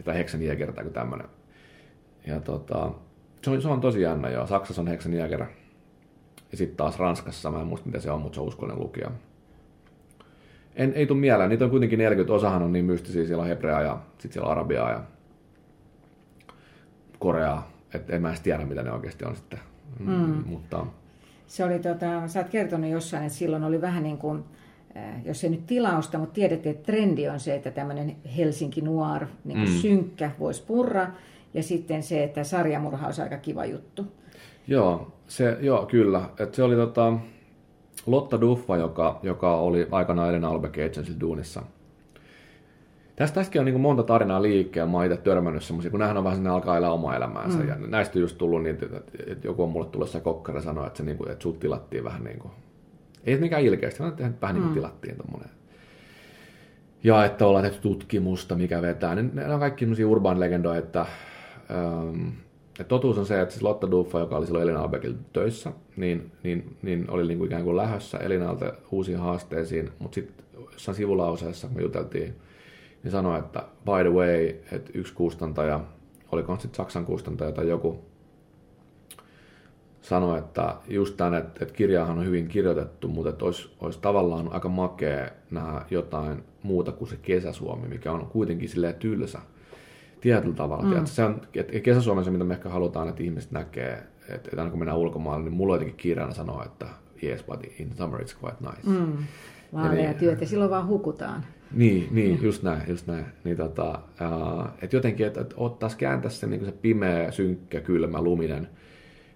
[0.04, 1.28] tai Hexenjäger tai tämmöinen.
[2.28, 2.92] Ja tota,
[3.42, 4.48] se on, se on tosi jännä joo.
[4.48, 5.46] Saksassa on Hexenjäger.
[6.52, 9.12] Ja sitten taas Ranskassa, mä en muista mitä se on, mutta se on uskollinen lukija.
[10.76, 13.82] En, ei tule mieleen, niitä on kuitenkin 40, osahan on niin mystisiä, siellä on hebreaa
[13.82, 15.04] ja sitten siellä on arabiaa ja
[17.20, 19.60] koreaa, että en mä edes tiedä mitä ne oikeasti on sitten.
[20.00, 20.44] Mm.
[20.46, 20.86] Mutta...
[21.48, 24.44] Se oli, tota, sä oot kertonut jossain, että silloin oli vähän niin kuin,
[25.26, 29.60] jos ei nyt tilausta, mutta tiedettiin, että trendi on se, että tämmöinen Helsinki Noir, niin
[29.60, 29.66] mm.
[29.66, 31.08] synkkä, voisi purra,
[31.54, 34.06] ja sitten se, että sarjamurha olisi aika kiva juttu.
[34.68, 36.22] Joo, se, joo kyllä.
[36.40, 37.14] Et se oli tota,
[38.06, 41.64] Lotta Duffa, joka, joka oli aikanaan Elena Albeck Agency duunissa.
[43.16, 44.92] Tästä tästäkin on niin monta tarinaa liikkeellä.
[44.92, 47.58] Mä oon itse törmännyt semmoisia, kun nämähän on vähän sinne alkaa elää omaa elämäänsä.
[47.58, 47.68] Mm.
[47.68, 50.62] Ja näistä on just tullut niin, että, että joku on mulle tullut se kokkara ja
[50.62, 52.52] sanoi, että, se, niin kuin, että sut tilattiin vähän niin kuin
[53.24, 54.74] ei mikään ilkeästi, vaan vähän niin kuin mm.
[54.74, 55.50] tilattiin tuommoinen.
[57.04, 59.16] Ja että ollaan tehty tutkimusta, mikä vetää.
[59.16, 61.06] Ne, ne on kaikki sellaisia urban legendoja, että,
[61.72, 62.28] ähm,
[62.70, 66.32] että totuus on se, että siis Lotta Duffa, joka oli silloin Elina Albeckilla töissä, niin,
[66.44, 71.68] niin, niin oli niin kuin ikään kuin lähössä Elinalta uusiin haasteisiin, mutta sitten jossain sivulauseessa,
[71.68, 72.36] kun me juteltiin,
[73.04, 75.80] niin sanoi, että by the way, että yksi kustantaja,
[76.32, 78.06] oliko sitten Saksan kustantaja tai joku,
[80.02, 84.54] sanoi, että just tämän, että, että kirjahan on hyvin kirjoitettu, mutta että olisi, olisi tavallaan
[84.54, 89.40] aika makea nähdä jotain muuta kuin se kesäsuomi, mikä on kuitenkin silleen tylsä
[90.22, 91.00] tietyllä tavalla.
[91.00, 91.06] Mm.
[91.06, 94.58] Se on, että kesäsuomi on se, mitä me ehkä halutaan, että ihmiset näkee, että, että
[94.58, 96.86] aina kun mennään ulkomaille, niin mulla jotenkin kiireänä sanoa, että
[97.24, 98.90] yes, but in summer it's quite nice.
[98.90, 99.18] Mm.
[99.74, 101.46] Vaaleja Eli, työt ja silloin vaan hukutaan.
[101.72, 103.26] Niin, niin just näin, just näin.
[103.44, 108.22] Niin tota, uh, että jotenkin, että et ottaisi kääntää se, niin se pimeä, synkkä, kylmä,
[108.22, 108.68] luminen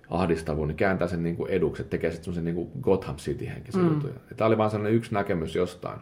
[0.09, 3.81] ahdistavuus, niin kääntää sen niin kuin eduksi, että tekee sitten semmoisen niin Gotham City henkisen
[3.81, 3.93] mm.
[3.93, 4.11] jutun.
[4.37, 5.99] Tämä oli vaan sellainen yksi näkemys jostain.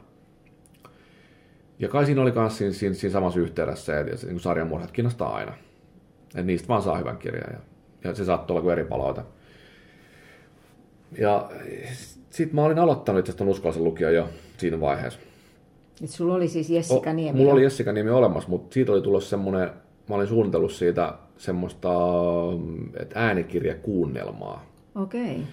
[1.79, 5.53] Ja kai siinä oli myös siinä, siinä, siinä samassa yhteydessä, että niin sarjamurhat kiinnostaa aina.
[6.25, 7.59] Että niistä vaan saa hyvän kirjan ja,
[8.03, 9.21] ja se saattoi olla kuin eri palaute.
[11.17, 11.49] Ja
[12.29, 15.19] sitten mä olin aloittanut itse asiassa uskollisen lukijan jo siinä vaiheessa.
[16.03, 17.39] Et sulla oli siis Jessica Niemi?
[17.39, 19.69] O, mulla oli Jessica Niemi olemassa, mutta siitä oli tullut semmoinen,
[20.09, 21.89] mä olin suunnitellut siitä semmoista
[22.99, 24.65] että äänikirjakuunnelmaa.
[24.95, 25.31] Okei.
[25.31, 25.43] Okay.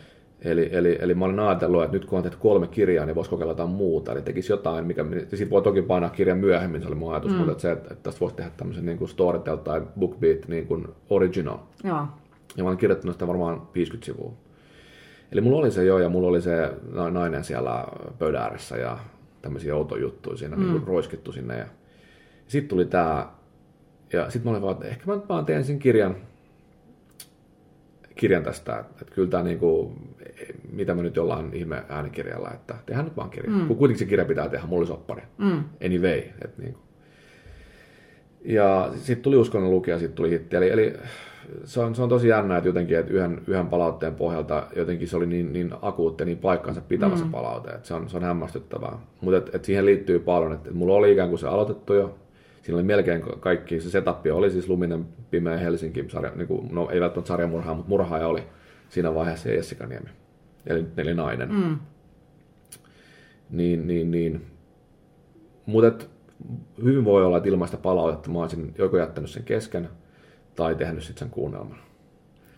[0.42, 3.31] Eli, eli, eli mä olin ajatellut, että nyt kun on tehty kolme kirjaa, niin voisi
[3.31, 4.12] kokeilla jotain muuta.
[4.12, 7.37] Eli tekisi jotain, mikä, sitten voi toki painaa kirjan myöhemmin, se oli mun ajatus, mm.
[7.37, 10.66] mutta että se, että, että tästä voisi tehdä tämmöisen niin kuin Storytel tai BookBeat niin
[10.66, 11.59] kuin original.
[11.85, 12.07] Joo.
[12.57, 14.33] Ja mä olin kirjoittanut sitä varmaan 50 sivua.
[15.33, 16.72] Eli mulla oli se jo, ja mulla oli se
[17.11, 17.85] nainen siellä
[18.18, 18.98] pöydän ääressä, ja
[19.42, 20.62] tämmöisiä outojuttuja siinä mm.
[20.62, 21.59] niin roiskittu sinne.
[21.59, 21.66] Ja
[22.46, 23.29] sitten tuli tämä,
[24.12, 26.16] ja sitten mä olin vaan, että ehkä mä nyt vaan teen sen kirjan,
[28.14, 29.94] kirjan tästä, että kyllä tämä niinku,
[30.73, 33.51] mitä mä nyt jollain ihme äänikirjalla, että tehdään nyt vaan kirja.
[33.51, 33.66] Mm.
[33.66, 35.23] Kun kuitenkin se kirja pitää tehdä, mulla oli soppari.
[35.38, 35.64] Mm.
[35.85, 36.18] Anyway.
[36.44, 36.81] Että niinku.
[38.44, 40.57] Ja sitten tuli uskonnon lukija, sitten tuli hitti.
[40.57, 40.94] Eli, eli
[41.64, 45.16] se, on, se on tosi jännä, että jotenkin että yhden, yhden palautteen pohjalta jotenkin se
[45.16, 47.18] oli niin, niin akuutti, niin paikkansa pitävä mm.
[47.18, 47.70] se palaute.
[47.70, 48.99] Että se, on, se on hämmästyttävää.
[49.20, 52.18] Mutta et, et siihen liittyy paljon, että et mulla oli ikään kuin se aloitettu jo,
[52.70, 56.90] siinä oli melkein kaikki, se setup oli siis Luminen, Pimeä Helsinki, sarja, niin kuin, no
[56.90, 58.42] ei välttämättä sarjamurhaa, mutta murhaaja oli
[58.88, 60.09] siinä vaiheessa ja Jessica Niemi,
[60.66, 61.52] eli, eli nainen.
[61.52, 61.78] Mm.
[63.50, 64.46] Niin, niin, niin.
[65.66, 66.06] Mutta
[66.85, 69.88] hyvin voi olla, että ilmaista palautetta mä olisin joko jättänyt sen kesken
[70.56, 71.78] tai tehnyt sitten sen kuunnelman.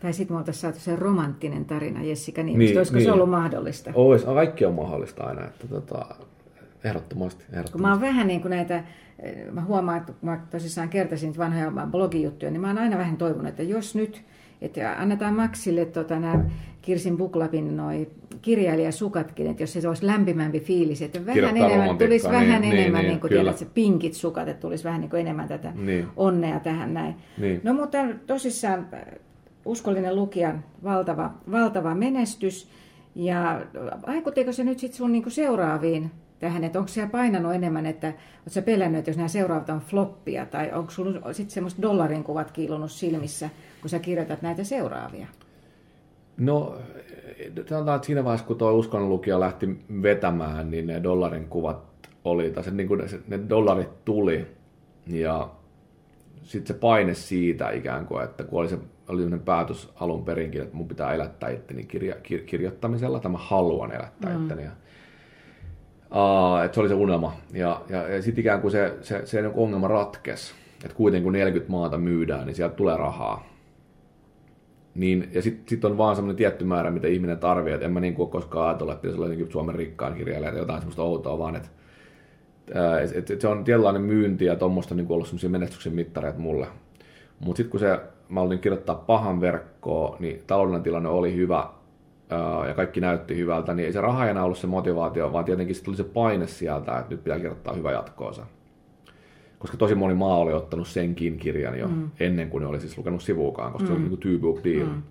[0.01, 2.71] Tai sitten me oltaisiin saatu se romanttinen tarina Jessica Niemistä.
[2.71, 3.05] Niin, Olisiko niin.
[3.05, 3.91] se ollut mahdollista?
[3.95, 5.45] Ois, kaikki on mahdollista aina.
[5.45, 6.07] Että, tota,
[6.85, 7.73] ehdottomasti, ehdottomasti.
[7.73, 8.85] Kun mä oon vähän niin kuin näitä
[9.51, 13.17] mä huomaan, että kun mä tosissaan kertasin niitä vanhoja blogijuttuja, niin mä oon aina vähän
[13.17, 14.23] toivonut, että jos nyt,
[14.61, 16.45] että annetaan Maxille tota, nämä
[16.83, 18.11] Kirsin Buklapin noi
[18.43, 23.01] kirjailijasukatkin, että jos se olisi lämpimämpi fiilis, että vähän enemmän, tulisi niin, vähän niin, enemmän,
[23.01, 26.07] niin, niin kuin tiedät, se pinkit sukat, että tulisi vähän niin kuin enemmän tätä niin.
[26.17, 27.15] onnea tähän näin.
[27.39, 27.61] Niin.
[27.65, 28.89] No mutta tosissaan
[29.65, 32.69] uskollinen lukija, valtava, valtava menestys.
[33.15, 33.63] Ja
[34.07, 36.11] vaikuttiko se nyt sitten sun niin seuraaviin
[36.43, 39.81] tähän, että onko siellä painanut enemmän, että oletko sä pelännyt, että jos nämä seuraavat on
[39.81, 43.51] floppia, tai onko sulla sitten semmoista dollarin kuvat kiilunut silmissä,
[43.81, 45.27] kun sä kirjoitat näitä seuraavia?
[46.37, 46.79] No,
[47.69, 52.65] sanotaan, että siinä vaiheessa, kun tuo uskonnonlukija lähti vetämään, niin ne dollarin kuvat oli, tai
[52.65, 54.47] se, niin kuin ne, ne dollarit tuli,
[55.07, 55.51] ja
[56.43, 58.79] sitten se paine siitä ikään kuin, että kun oli se
[59.09, 63.93] oli päätös alun perinkin, että mun pitää elättää itteni kirja, kir, kirjoittamisella, tai mä haluan
[63.93, 64.43] elättää mm.
[64.43, 64.65] itteni.
[64.65, 64.71] Ja
[66.65, 67.37] Että se oli se unelma.
[67.53, 70.55] Ja, ja, ja sitten ikään kuin se, se, se ongelma ratkesi.
[70.85, 73.53] Että kuitenkin kun 40 maata myydään, niin sieltä tulee rahaa.
[74.95, 77.75] Niin, ja sitten sit on vaan semmoinen tietty määrä, mitä ihminen tarvitsee.
[77.75, 80.61] Että en mä niin kuin koskaan ajatella, että se on jotenkin Suomen rikkaan kirjailija tai
[80.61, 81.69] jotain semmoista outoa, vaan että
[83.03, 86.67] et, et, et se on tietynlainen myynti ja tuommoista niin ollut semmoisia menestyksen mittareita mulle.
[87.41, 91.69] Mutta sitten kun se, mä olin kirjoittaa pahan verkkoon, niin taloudellinen tilanne oli hyvä
[92.69, 95.97] ja kaikki näytti hyvältä, niin ei se raha enää ollut se motivaatio, vaan tietenkin tuli
[95.97, 98.47] se paine sieltä, että nyt pitää kirjoittaa hyvä jatkoosa.
[99.59, 102.11] Koska tosi moni maa oli ottanut senkin kirjan jo mm.
[102.21, 103.87] ennen kuin ne oli siis lukenut sivuukaan, koska mm.
[103.87, 104.09] se oli mm.
[104.09, 104.87] niin kuin two book deal.
[104.87, 105.03] Mm.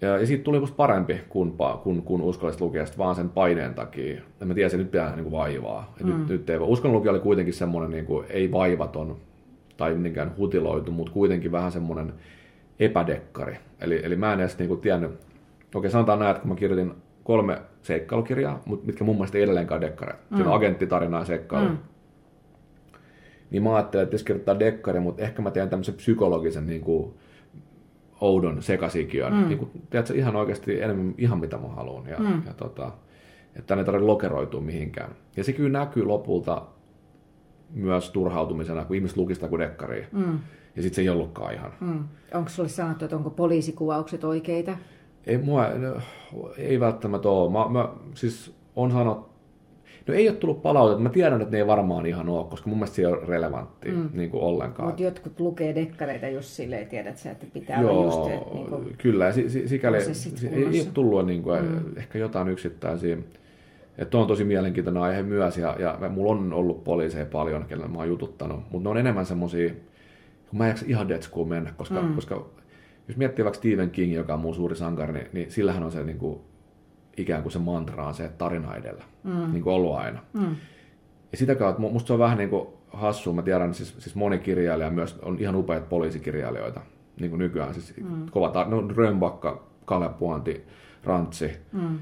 [0.00, 4.20] Ja, ja siitä tuli musta parempi kuin, kuin, kuin uskolliset lukijat vaan sen paineen takia.
[4.40, 5.94] Ja mä tiesin, että nyt pitää niin kuin vaivaa.
[6.02, 6.10] mm.
[6.10, 9.16] nyt, nyt ei, lukija oli kuitenkin semmoinen niin kuin, ei vaivaton
[9.76, 12.12] tai mitenkään hutiloitu, mutta kuitenkin vähän semmoinen
[12.80, 13.56] epädekkari.
[13.80, 15.10] Eli, eli mä en edes niin kuin, tiennyt,
[15.76, 20.22] Okei, sanotaan näin, että kun mä kirjoitin kolme seikkailukirjaa, mutta mitkä mun mielestä edelleenkaan dekkareita.
[20.30, 20.36] Mm.
[20.36, 21.68] Siinä on agenttitarina ja seikkailu.
[21.68, 21.78] Mm.
[23.50, 27.14] Niin mä ajattelin, että jos kirjoittaa dekkari, mutta ehkä mä teen tämmöisen psykologisen niin kuin,
[28.20, 29.34] oudon sekasikiön.
[29.34, 29.48] Mm.
[29.48, 32.06] Niin kuin, tiedätkö, ihan oikeasti enemmän ihan mitä mä haluan.
[32.06, 32.42] Ja, mm.
[32.46, 32.92] ja tota,
[33.56, 35.10] että ei tarvitse lokeroitua mihinkään.
[35.36, 36.62] Ja se kyllä näkyy lopulta
[37.74, 40.06] myös turhautumisena, kun ihmiset lukista kuin dekkaria.
[40.12, 40.38] Mm.
[40.76, 41.72] Ja sitten se ei ollutkaan ihan.
[41.80, 42.04] Mm.
[42.34, 44.76] Onko sulle sanottu, että onko poliisikuvaukset oikeita?
[45.26, 46.00] Ei, mua, no,
[46.58, 47.52] ei välttämättä ole.
[47.52, 49.36] Mä, mä, siis on sanottu,
[50.06, 51.02] No ei ole tullut palautetta.
[51.02, 53.90] Mä tiedän, että ne ei varmaan ihan ole, koska mun mielestä se ei ole relevantti
[53.90, 54.08] mm.
[54.12, 54.88] niin kuin ollenkaan.
[54.88, 58.30] Mutta jotkut lukee dekkareita just silleen, tiedät sä, että pitää Joo, olla just...
[58.30, 59.32] Et, niin kuin kyllä, ja
[59.66, 61.80] sikäli ei, ei ole tullut niin kuin, mm.
[61.96, 63.18] ehkä jotain yksittäisiä.
[63.98, 67.98] Että on tosi mielenkiintoinen aihe myös, ja, ja mulla on ollut poliiseja paljon, kenellä mä
[67.98, 69.70] oon jututtanut, mutta ne on enemmän semmosia,
[70.50, 72.14] kun mä en jaksa ihan detskuun mennä, koska, mm.
[72.14, 72.46] koska
[73.08, 76.04] jos miettii vaikka Stephen King, joka on mun suuri sankari, niin, niin sillähän on se
[76.04, 76.40] niin kuin,
[77.16, 79.52] ikään kuin se mantra on se, tarina edellä, mm.
[79.52, 80.22] niin kuin ollut aina.
[80.32, 80.56] Mm.
[81.32, 84.38] Ja sitä kautta, musta se on vähän niin kuin hassua, mä tiedän, siis, siis moni
[84.38, 86.80] kirjailija myös on ihan upeat poliisikirjailijoita,
[87.20, 88.26] niin kuin nykyään, siis mm.
[88.30, 90.66] kova tar- no, Römbakka, Kalle Puanti,
[91.04, 91.98] Rantsi, mm.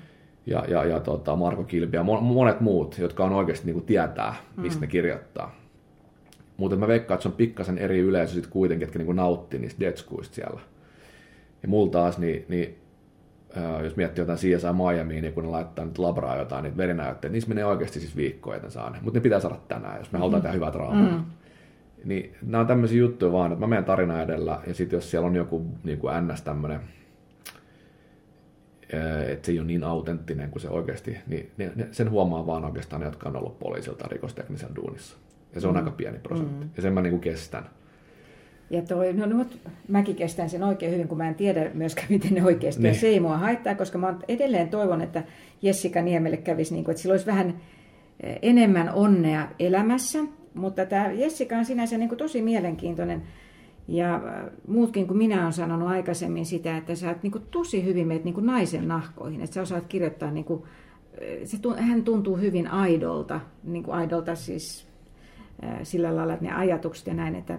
[0.47, 4.35] ja, ja, ja tota, Marko Kilpi ja monet muut, jotka on oikeasti niin kuin tietää,
[4.57, 4.81] mistä mm.
[4.81, 5.55] ne kirjoittaa.
[6.57, 9.81] Mutta mä veikkaan, että se on pikkasen eri yleisö sitten kuitenkin, että niin nauttii niistä
[9.81, 10.61] detskuista siellä.
[11.65, 12.79] Ja mulla taas, niin, niin
[13.57, 17.33] äh, jos miettii jotain CSI Miamiin, niin kun ne laittaa nyt labraa jotain niitä verinäytteitä,
[17.33, 18.99] niissä menee oikeasti siis viikkoja, että saa ne.
[19.03, 20.21] Mutta ne pitää saada tänään, jos me mm.
[20.21, 21.19] halutaan tehdä hyvää draamaa.
[21.19, 21.25] Mm.
[22.05, 25.27] Niin nämä on tämmöisiä juttuja vaan, että mä menen tarina edellä, ja sitten jos siellä
[25.27, 26.43] on joku niin kuin ns.
[26.43, 26.81] tämmöinen,
[29.29, 31.51] että se ei ole niin autenttinen kuin se oikeasti, niin
[31.91, 35.17] sen huomaa vaan oikeastaan ne, jotka on ollut poliisilta rikosteknisen duunissa.
[35.55, 35.79] Ja se on mm.
[35.79, 36.65] aika pieni prosentti.
[36.65, 36.71] Mm.
[36.77, 37.65] Ja sen mä niin kuin kestän.
[38.71, 39.45] Ja toi, no, no,
[39.89, 42.95] mäkin kestän sen oikein hyvin, kun mä en tiedä myöskään, miten ne oikeasti niin.
[42.95, 45.23] Ja se ei mua haittaa, koska mä edelleen toivon, että
[45.63, 47.61] Jessica Niemelle kävisi niin kuin, että sillä olisi vähän
[48.21, 50.19] eh, enemmän onnea elämässä.
[50.55, 53.23] Mutta tämä Jessica on sinänsä niin kuin tosi mielenkiintoinen.
[53.89, 54.23] Ja äh,
[54.69, 58.25] muutkin kuin minä on sanonut aikaisemmin sitä, että sä oot niin kuin tosi hyvin meet
[58.25, 59.41] niin kuin naisen nahkoihin.
[59.41, 60.63] Että sä osaat kirjoittaa, niin kuin,
[61.19, 64.87] eh, se, hän tuntuu hyvin aidolta, niin kuin aidolta siis
[65.83, 67.59] sillä lailla, että ne ajatukset ja näin, että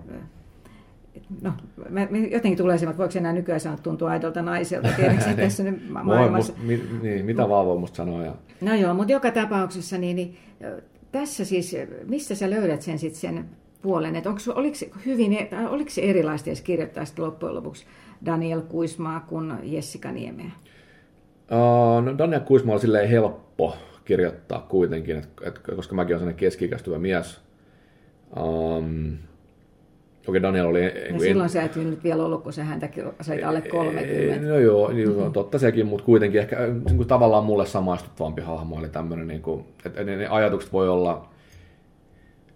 [1.42, 1.54] no,
[1.90, 5.64] mä, mä jotenkin tulee se, että voiko enää nykyään sanoa tuntua aidolta naiselta, tiedätkö tässä
[5.64, 6.54] nyt maailmassa.
[6.54, 8.24] Voi, must, mi, niin, mitä vaan voi musta sanoa.
[8.24, 8.36] Ja...
[8.62, 10.38] No joo, mutta joka tapauksessa, niin, niin
[11.12, 13.46] tässä siis, mistä sä löydät sen sitten sen
[13.82, 17.86] puolen, että onko, oliko, hyvin, e- oliko se erilaista edes kirjoittaa sitten loppujen lopuksi
[18.26, 20.52] Daniel Kuismaa kuin Jessica Niemeä?
[21.52, 26.40] Uh, no Daniel Kuismaa on silleen helppo kirjoittaa kuitenkin, et, et, koska mäkin olen sellainen
[26.40, 27.46] keski mies,
[28.36, 29.18] Um,
[30.28, 30.84] Okei, Daniel oli...
[30.84, 31.50] Ja silloin en...
[31.50, 34.48] sä et nyt vielä ollut, kun sä häntäkin sait alle 30.
[34.48, 35.34] No joo, niin mm-hmm.
[35.34, 39.66] totta sekin, mutta kuitenkin ehkä niin kuin tavallaan mulle samaistuttavampi hahmo, eli tämmöinen, niin kuin,
[39.86, 41.30] että ne ajatukset voi olla,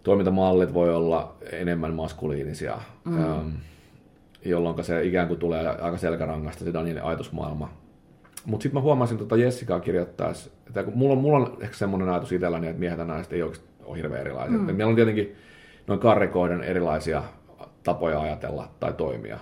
[0.04, 3.26] toimintamallit voi olla enemmän maskuliinisia, mm.
[3.26, 3.52] um,
[4.46, 7.70] jolloin se ikään kuin tulee aika selkärangasta se Danielin ajatusmaailma.
[8.46, 12.10] Mutta sitten mä huomasin tuota Jessicaa kirjoittaessa, että kun mulla on, mulla on ehkä semmoinen
[12.10, 14.58] ajatus itselläni, että miehet ja naiset ei oikeasti ole hirveän erilaisia.
[14.58, 14.66] Mm.
[14.66, 15.36] Meillä on tietenkin
[15.88, 17.24] noin karrikoiden erilaisia
[17.84, 19.40] tapoja ajatella tai toimia.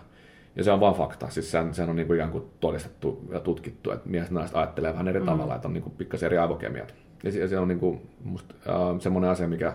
[0.56, 1.30] Ja se on vain fakta.
[1.30, 4.94] Siis sehän, sehän on niin kuin ikään kuin todistettu ja tutkittu, että ja naiset ajattelee
[4.94, 5.26] vähän eri mm.
[5.26, 6.96] tavalla, että on niin kuin pikkasen eri aivokemiat.
[7.24, 9.74] Ja se, se on niin kuin musta, äh, semmoinen asia, mikä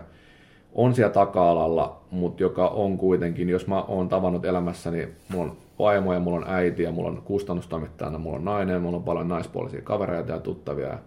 [0.74, 6.14] on siellä taka-alalla, mutta joka on kuitenkin, jos mä oon tavannut elämässäni, mulla on vaimo
[6.14, 9.82] ja mulla on äiti ja mulla on kustannustoimittajana, mulla on nainen, mulla on paljon naispuolisia
[9.82, 10.98] kavereita ja tuttavia,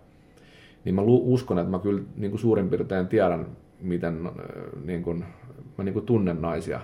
[0.86, 3.46] niin mä uskon, että mä kyllä niin kuin suurin piirtein tiedän,
[3.82, 4.30] miten
[4.86, 5.26] niin kuin,
[5.78, 6.80] mä niin kuin tunnen naisia.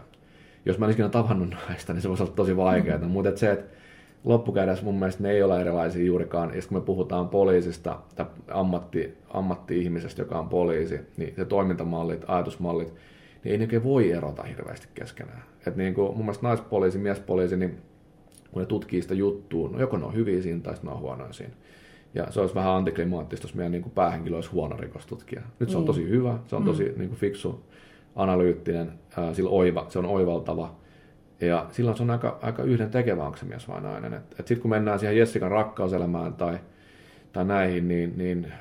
[0.66, 2.98] Jos mä en ikinä tavannut naista, niin se voisi olla tosi vaikeaa.
[2.98, 3.12] Mm-hmm.
[3.12, 3.76] Mutta se, että
[4.24, 6.56] loppukädessä mun mielestä ne ei ole erilaisia juurikaan.
[6.56, 12.94] Ja kun me puhutaan poliisista tai ammatti, ammatti-ihmisestä, joka on poliisi, niin se toimintamallit, ajatusmallit,
[13.44, 15.44] niin ei ne voi erota hirveästi keskenään.
[15.68, 17.78] Et niin kuin mun mielestä naispoliisi, miespoliisi, niin
[18.52, 21.34] kun ne tutkii sitä juttua, no joko ne on hyviä siinä tai ne on huonoja
[21.34, 21.54] siinä.
[22.14, 25.42] Ja se olisi vähän antiklimaattista, jos meidän niin kuin päähenkilö olisi huono rikostutkija.
[25.60, 25.88] Nyt se on niin.
[25.88, 26.98] tosi hyvä, se on tosi mm.
[26.98, 27.64] niin kuin fiksu,
[28.16, 30.76] analyyttinen, ää, sillä oiva, se on oivaltava.
[31.42, 34.14] Ja silloin se on aika, aika yhden tekevä, onko se mies vai nainen.
[34.14, 36.60] Et, et sitten kun mennään siihen Jessikan rakkauselämään tai,
[37.34, 38.54] tai näihin, niin, niin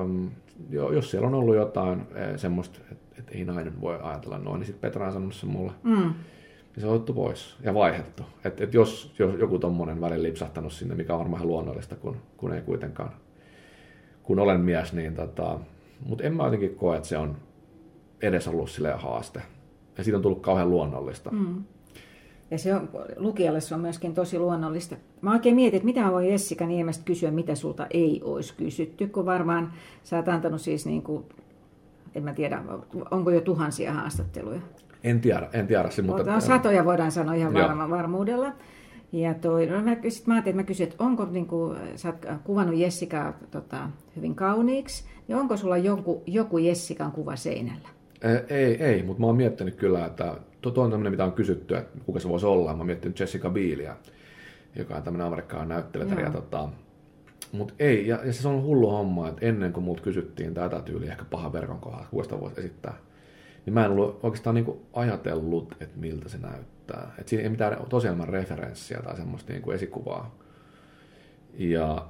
[0.00, 0.30] äm,
[0.70, 2.02] jos siellä on ollut jotain
[2.36, 5.72] semmoista, että et ei nainen voi ajatella noin, niin sitten Petra on sanonut se mulle.
[5.82, 6.14] Mm
[6.76, 8.22] niin se on otettu pois ja vaihdettu.
[8.44, 12.52] Et, et jos, jos joku tommonen väli lipsahtanut sinne, mikä on varmaan luonnollista, kun, kun
[12.52, 13.10] ei kuitenkaan,
[14.22, 15.58] kun olen mies, niin tota,
[16.06, 17.36] mutta en mä jotenkin koe, että se on
[18.22, 19.42] edes ollut silleen haaste.
[19.98, 21.30] Ja siitä on tullut kauhean luonnollista.
[21.30, 21.64] Mm.
[22.50, 24.96] Ja se on, lukijalle se on myöskin tosi luonnollista.
[25.20, 29.26] Mä oikein mietin, että mitä voi Jessica Niemestä kysyä, mitä sulta ei olisi kysytty, kun
[29.26, 31.24] varmaan sä oot antanut siis niin kuin,
[32.14, 32.62] en mä tiedä,
[33.10, 34.60] onko jo tuhansia haastatteluja?
[35.04, 35.82] En tiedä, en tiedä.
[35.82, 38.52] Mutta, mutta satoja voidaan sanoa ihan varma, varmuudella.
[39.12, 42.08] Ja toi, no mä, sit mä ajattelin, että mä kysyin, että onko, niin kuin, sä
[42.08, 47.88] oot kuvannut Jessikaa tota, hyvin kauniiksi, niin onko sulla joku, joku Jessikan kuva seinällä?
[48.48, 51.98] Ei, ei, mutta mä oon miettinyt kyllä, että tuo on tämmöinen, mitä on kysytty, että
[52.06, 52.72] kuka se voisi olla.
[52.72, 53.96] Mä oon miettinyt Jessica Bielia,
[54.76, 56.30] joka on tämmöinen amerikkalainen näyttelijä.
[56.30, 56.68] Tota,
[57.52, 61.10] mutta ei, ja, ja se on hullu homma, että ennen kuin multa kysyttiin tätä tyyliä
[61.10, 62.94] ehkä pahan verkon kohdalla, kuka sitä voisi esittää,
[63.66, 67.14] niin mä en ollut oikeastaan niin kuin ajatellut, että miltä se näyttää.
[67.18, 70.34] Että siinä ei mitään tosiaan referenssiä tai semmoista niin kuin esikuvaa.
[71.58, 72.06] Ja,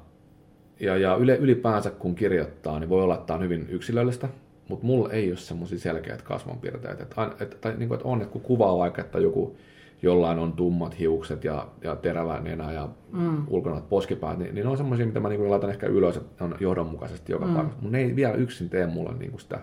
[0.80, 4.28] ja, ja ylipäänsä kun kirjoittaa, niin voi olla, että tämä on hyvin yksilöllistä,
[4.68, 7.02] mutta mulla ei ole semmoisia selkeät kasvonpiirteitä.
[7.02, 9.56] Että, että, tai, niin kuin, että on, että kun kuvaa vaikka, että joku
[10.02, 13.44] jollain on tummat hiukset ja, ja terävä nenä ja mm.
[13.48, 16.56] ulkonat poskipäät, niin, niin ne on semmoisia, mitä mä niin laitan ehkä ylös, että on
[16.60, 17.54] johdonmukaisesti joka mm.
[17.54, 17.78] paikassa.
[17.82, 19.58] Mutta ne ei vielä yksin tee mulle niin kuin sitä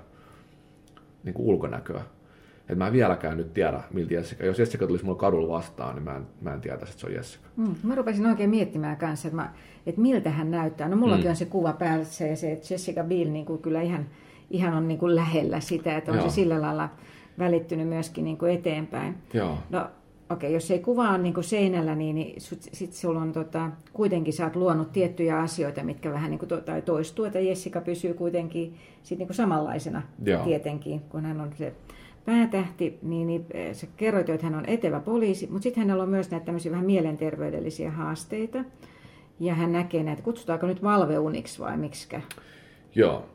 [1.24, 2.02] niin kuin ulkonäköä.
[2.70, 6.04] Et mä en vieläkään nyt tiedä, miltä Jessica, jos Jessica tulisi mulle kadulla vastaan, niin
[6.04, 7.48] mä en, mä en tietäisi, että se on Jessica.
[7.58, 9.54] Mm, mä rupesin oikein miettimään kanssa, että, mä,
[9.86, 10.90] että miltä hän näyttää.
[10.90, 11.30] No mullakin mm.
[11.30, 14.06] on se kuva päällä, se, se että Jessica Biel niin kuin kyllä ihan,
[14.54, 16.30] ihan on niin kuin lähellä sitä, että on Joo.
[16.30, 16.90] se sillä lailla
[17.40, 19.16] välittynyt myöskin niin kuin eteenpäin.
[19.34, 19.58] Joo.
[19.70, 23.32] No okei, okay, jos ei kuva on niin kuin seinällä, niin, niin sitten sulla on
[23.32, 27.40] tota, kuitenkin sä oot luonut tiettyjä asioita, mitkä vähän niin kuin to, tai toistuu, että
[27.40, 30.44] Jessica pysyy kuitenkin sit niin kuin samanlaisena Joo.
[30.44, 31.74] tietenkin, kun hän on se
[32.26, 36.04] päätähti, niin, niin eh, sä kerroit jo, että hän on etevä poliisi, mutta sitten hänellä
[36.04, 38.64] on myös näitä tämmöisiä vähän mielenterveydellisiä haasteita.
[39.40, 42.22] Ja hän näkee näitä, kutsutaanko nyt valveuniksi vai miksikä?
[42.96, 43.26] Joo,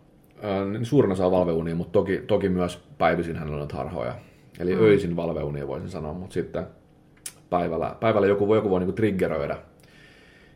[0.45, 4.15] äh, suurin osa on valveunia, mutta toki, toki myös päivisin hänellä on harhoja.
[4.59, 4.83] Eli mm.
[4.83, 6.67] öisin valveunia voisin sanoa, mutta sitten
[7.51, 9.57] päivällä, päivällä joku voi, joku voi niin triggeröidä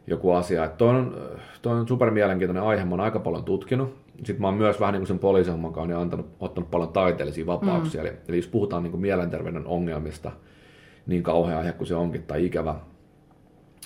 [0.06, 0.68] joku asia.
[0.68, 1.16] Toi on,
[1.62, 4.02] toi on super mielenkiintoinen aihe, mä oon aika paljon tutkinut.
[4.16, 8.02] Sitten mä oon myös vähän niin sen poliisihomman kanssa niin antanut, ottanut paljon taiteellisia vapauksia.
[8.02, 8.06] Mm.
[8.06, 10.32] Eli, eli jos puhutaan niin mielenterveyden ongelmista,
[11.06, 12.74] niin kauhea aihe kuin se onkin tai ikävä,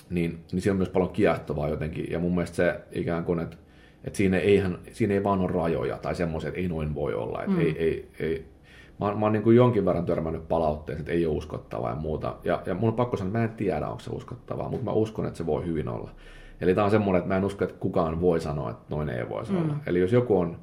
[0.09, 2.11] niin, niin siinä on myös paljon kiehtovaa jotenkin.
[2.11, 3.57] Ja mun mielestä se ikään kuin, että,
[4.03, 7.39] että siinä, eihän, siinä ei vaan ole rajoja tai semmoisia, että ei noin voi olla.
[7.43, 7.59] Että mm.
[7.59, 8.45] ei, ei, ei,
[8.99, 12.35] mä, mä oon niin kuin jonkin verran törmännyt palautteeseen, että ei ole uskottavaa ja muuta.
[12.43, 14.91] Ja, ja mun on pakko sanoa, että mä en tiedä, onko se uskottavaa, mutta mä
[14.91, 16.11] uskon, että se voi hyvin olla.
[16.61, 19.29] Eli tämä on semmoinen, että mä en usko, että kukaan voi sanoa, että noin ei
[19.29, 19.61] voisi mm.
[19.61, 19.75] olla.
[19.85, 20.57] Eli jos joku on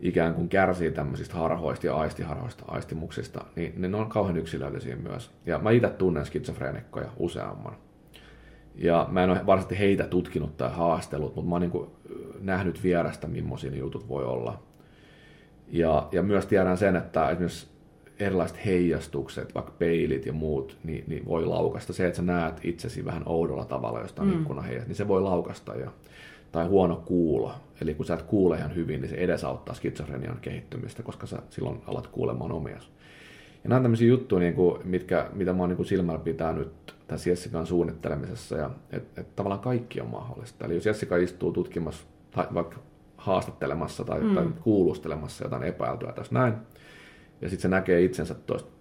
[0.00, 5.30] ikään kuin kärsii tämmöisistä harhoista ja aistiharhoista, aistimuksista, niin, niin ne on kauhean yksilöllisiä myös.
[5.46, 7.76] Ja mä itse tunnen skitsofreenikkoja useamman.
[8.74, 11.86] Ja mä en ole varsinaisesti heitä tutkinut tai haastellut, mutta mä oon niin
[12.40, 14.62] nähnyt vierestä, millaisia jutut voi olla.
[15.68, 17.66] Ja, ja myös tiedän sen, että esimerkiksi
[18.18, 21.92] erilaiset heijastukset, vaikka peilit ja muut, niin, niin voi laukasta.
[21.92, 24.34] Se, että sä näet itsesi vähän oudolla tavalla jostain mm.
[24.34, 25.74] ikkunaheijasta, niin se voi laukasta.
[25.74, 25.90] Ja,
[26.52, 27.52] tai huono kuulo.
[27.80, 31.82] Eli kun sä et kuule ihan hyvin, niin se edesauttaa skitsofrenian kehittymistä, koska sä silloin
[31.86, 32.90] alat kuulemaan omias.
[33.64, 37.30] Ja nämä on tämmöisiä juttuja, niin kuin, mitkä, mitä mä oon niin silmällä pitänyt tässä
[37.30, 38.56] Jessikan suunnittelemisessa.
[38.56, 40.64] Ja, et, et, tavallaan kaikki on mahdollista.
[40.64, 42.76] Eli jos Jessica istuu tutkimassa tai vaikka
[43.16, 44.34] haastattelemassa tai, mm.
[44.34, 46.54] tai kuulustelemassa jotain epäiltyä tässä näin,
[47.40, 48.72] ja sitten se näkee itsensä tuosta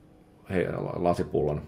[0.50, 1.62] he, lasipullon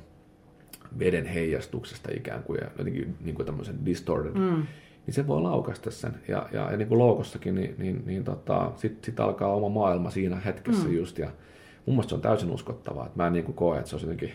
[1.00, 4.66] veden heijastuksesta ikään kuin ja jotenkin niin kuin tämmöisen distorted, mm.
[5.06, 6.14] niin se voi laukasta sen.
[6.28, 10.10] Ja, ja, ja niin kuin loukossakin, niin, niin, niin tota, sitten sit alkaa oma maailma
[10.10, 10.94] siinä hetkessä mm.
[10.94, 11.18] just.
[11.18, 11.32] Ja
[11.86, 13.06] mun mielestä se on täysin uskottavaa.
[13.06, 14.32] Että mä en niin kuin koe, että se on jotenkin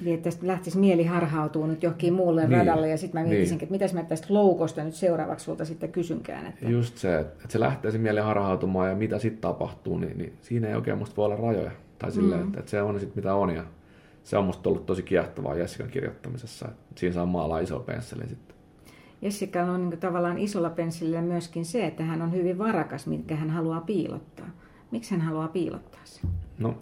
[0.00, 3.54] Eli että tästä lähtisi mieli harhautuu nyt johonkin muulle niin, radalle ja sitten mä miettisin,
[3.56, 3.62] niin.
[3.62, 6.46] että mitäs mä tästä loukosta nyt seuraavaksi sulta sitten kysynkään.
[6.46, 6.68] Että...
[6.68, 10.68] Just se, että se lähtee se mieli harhautumaan ja mitä sitten tapahtuu, niin, niin siinä
[10.68, 11.70] ei oikein musta voi olla rajoja.
[11.98, 12.46] Tai silleen, mm.
[12.46, 13.64] että, että se on sitten mitä on ja
[14.24, 16.68] se on musta ollut tosi kiehtovaa Jessikan kirjoittamisessa.
[16.68, 18.56] Että siinä saa maalaa iso pensseli sitten.
[19.22, 23.50] Jessica on niin tavallaan isolla pensselillä myöskin se, että hän on hyvin varakas, mitkä hän
[23.50, 24.46] haluaa piilottaa.
[24.90, 26.30] Miksi hän haluaa piilottaa sen?
[26.58, 26.74] No,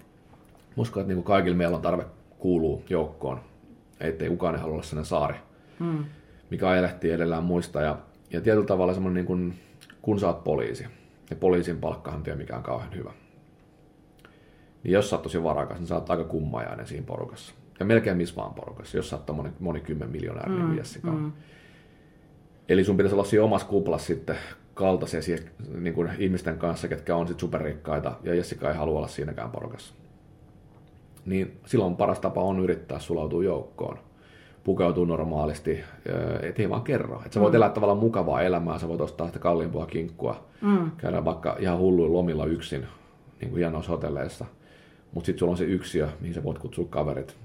[0.76, 2.04] uskon, että niin kaikilla meillä on tarve
[2.42, 3.40] kuuluu joukkoon.
[4.00, 5.34] Ettei kukaan halua olla sellainen saari,
[5.78, 6.04] mm.
[6.50, 7.80] mikä ajelehtii edellään muista.
[7.80, 7.98] Ja,
[8.30, 9.54] ja tietyllä tavalla semmoinen, niin kun,
[10.02, 10.86] kun sä oot poliisi,
[11.30, 13.12] ja poliisin palkkahan ei mikään kauhean hyvä.
[14.84, 17.54] Niin jos sä oot tosi varakas, niin sä oot aika kummajainen siinä porukassa.
[17.80, 20.66] Ja melkein missä vaan porukassa, jos sä oot moni, moni kymmen mm.
[20.66, 21.10] niin Jessica.
[21.10, 21.32] Mm.
[22.68, 24.36] Eli sun pitäisi olla siinä omassa kuplassa sitten
[24.74, 25.20] kaltaisia
[25.74, 29.94] niin kuin ihmisten kanssa, ketkä on sitten superrikkaita, ja Jessica ei halua olla siinäkään porukassa
[31.26, 33.98] niin silloin paras tapa on yrittää sulautua joukkoon
[34.64, 35.80] pukeutua normaalisti,
[36.42, 37.16] ettei vaan kerro.
[37.16, 37.56] Että sä voit mm.
[37.56, 40.90] elää tavallaan mukavaa elämää, sä voit ostaa sitä kalliimpua kinkkua, mm.
[40.96, 42.86] käydä vaikka ihan hulluin lomilla yksin
[43.40, 44.44] niin kuin hienoissa hotelleissa.
[45.14, 47.36] Mutta sitten sulla on se yksiö, mihin sä voit kutsua kaverit,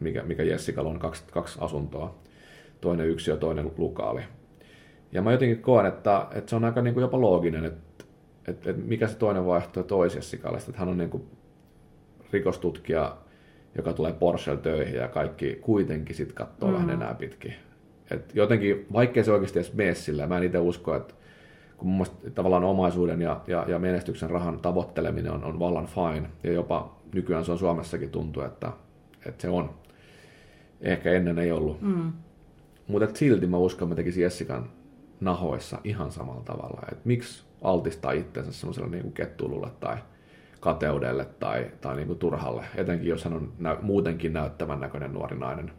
[0.00, 2.14] mikä, mikä Jessica on kaksi, kaksi asuntoa.
[2.80, 4.20] Toinen yksiö, toinen lukaali.
[5.12, 8.04] Ja mä jotenkin koen, että, että se on aika niin kuin jopa looginen, että,
[8.48, 11.22] että, että mikä se toinen vaihtoehto olisi Jessicalle, että hän on niin kuin
[12.32, 13.16] rikostutkija,
[13.76, 16.74] joka tulee Porschel töihin ja kaikki kuitenkin sitten katsoo mm.
[16.74, 17.54] vähän enää pitkin.
[18.10, 21.14] Et jotenkin, vaikkei se oikeasti edes mene sillä, mä en itse usko, että
[21.76, 26.28] kun mun mielestä tavallaan omaisuuden ja, ja, ja menestyksen rahan tavoitteleminen on, on vallan fine,
[26.42, 28.72] ja jopa nykyään se on Suomessakin tuntuu, että,
[29.26, 29.70] että se on.
[30.80, 31.82] Ehkä ennen ei ollut.
[31.82, 32.12] Mm.
[32.86, 34.70] Mutta silti mä uskon, että mä tekisin Jessikan
[35.20, 36.82] nahoissa ihan samalla tavalla.
[36.92, 39.96] Et miksi altistaa itsensä semmoiselle niin kettuilulle tai
[40.60, 45.38] kateudelle tai, tai niin kuin turhalle, etenkin jos hän on nä- muutenkin näyttävän näköinen nuori
[45.38, 45.72] nainen,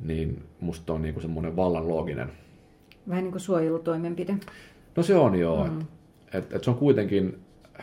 [0.00, 2.32] niin musta on niin kuin semmoinen vallan looginen.
[3.08, 4.36] Vähän niin kuin suojelutoimenpide.
[4.96, 5.80] No se on joo, mm.
[6.32, 7.38] et, et se on kuitenkin,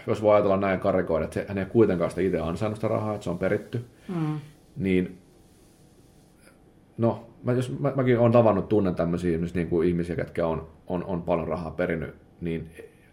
[0.08, 3.24] jos voi ajatella näin karikoida, että hän ei kuitenkaan sitä itse ansainnut sitä rahaa, että
[3.24, 4.40] se on peritty, mm.
[4.76, 5.18] niin
[6.98, 11.04] no, mä, jos mä, mäkin olen tavannut, tunnen tämmöisiä niin kuin ihmisiä, jotka on, on,
[11.04, 12.72] on paljon rahaa perinyt, niin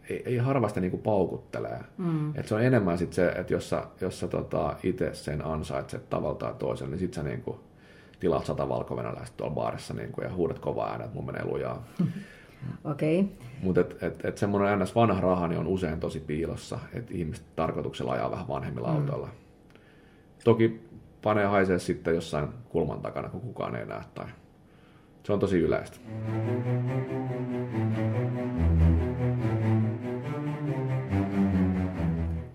[0.08, 1.80] ei, ei harvasti niin kuin paukuttelee.
[1.98, 2.36] Mm.
[2.36, 6.10] Et se on enemmän sit se, että jos sä, jos sä tota itse sen ansaitset
[6.10, 7.56] tavalla tai toisella, niin sit sä niin kuin
[8.20, 11.84] tilaat sata valkovenäläistä tuolla baarissa niin kuin, ja huudat kovaa ääntä, että mun menee lujaa.
[12.84, 13.20] Okei.
[13.20, 13.32] Okay.
[13.62, 14.94] Mutta et, et, et semmoinen ns.
[14.94, 18.96] vanha raha niin on usein tosi piilossa, että ihmiset tarkoituksella ajaa vähän vanhemmilla mm.
[18.96, 19.28] autoilla.
[20.44, 20.80] Toki
[21.22, 24.02] panee haisee sitten jossain kulman takana, kun kukaan ei näe.
[24.14, 24.26] Tai
[25.22, 25.98] se on tosi yleistä.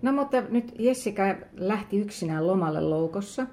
[0.06, 1.22] No mutta nyt Jessica
[1.56, 3.46] lähti yksinään lomalle loukossa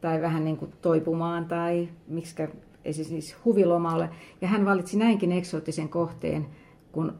[0.00, 2.48] tai vähän niin kuin toipumaan tai miksikä
[2.90, 4.10] siis huvilomalle.
[4.40, 6.46] Ja hän valitsi näinkin eksoottisen kohteen
[6.92, 7.12] kuin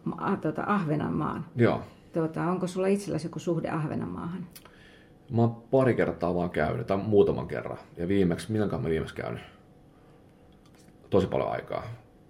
[0.42, 1.44] tuota, Ahvenanmaan.
[1.56, 1.80] Joo.
[2.12, 4.46] Tuota, onko sulla itselläsi joku suhde Ahvenanmaahan?
[5.30, 7.78] Mä oon pari kertaa vaan käynyt, tai muutaman kerran.
[7.96, 9.42] Ja viimeksi, milloinkaan mä viimeksi käynyt?
[11.10, 11.82] Tosi paljon aikaa.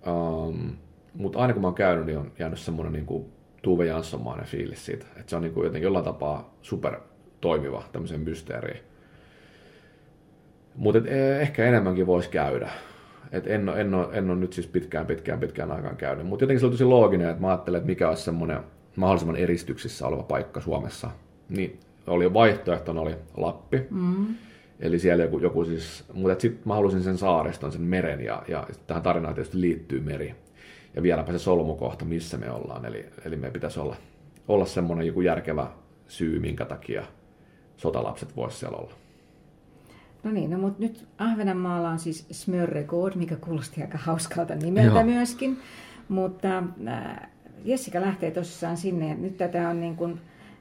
[0.07, 0.76] Um,
[1.14, 3.36] Mutta aina kun mä oon käynyt, niin on jäänyt semmoinen niin kuin
[3.67, 5.07] Tuve Janssonmainen fiilis siitä.
[5.17, 7.01] Että se on niin kuin jotenkin jollain tapaa super
[7.41, 8.81] toimiva tämmöisen mysteeriin.
[10.75, 12.71] Mutta e, ehkä enemmänkin voisi käydä.
[13.33, 16.27] Et en, ole, en, ole, en ole nyt siis pitkään, pitkään, pitkään aikaan käynyt.
[16.27, 18.61] Mutta jotenkin se on tosi looginen, että mä ajattelen, että mikä olisi semmoinen
[18.97, 21.11] mahdollisimman eristyksissä oleva paikka Suomessa.
[21.49, 23.87] Niin oli vaihtoehtona oli Lappi.
[23.91, 24.27] Mm.
[24.81, 28.67] Eli siellä joku, joku siis, mutta sitten mä halusin sen saareston, sen meren, ja, ja
[28.87, 30.35] tähän tarinaan tietysti liittyy meri.
[30.97, 32.84] Ja vieläpä se solmukohta, missä me ollaan.
[32.84, 33.97] Eli, eli me pitäisi olla,
[34.49, 35.66] olla semmoinen joku järkevä
[36.09, 37.05] syy, minkä takia
[37.76, 38.92] sotalapset voisivat siellä olla.
[40.24, 45.05] No niin, no mutta nyt Ahvenanmaalla on siis Smörregård, mikä kuulosti aika hauskalta nimeltä Joo.
[45.05, 45.59] myöskin.
[46.09, 47.30] Mutta äh,
[47.64, 49.14] Jessica lähtee tosissaan sinne.
[49.14, 50.20] Nyt tätä on niin kuin,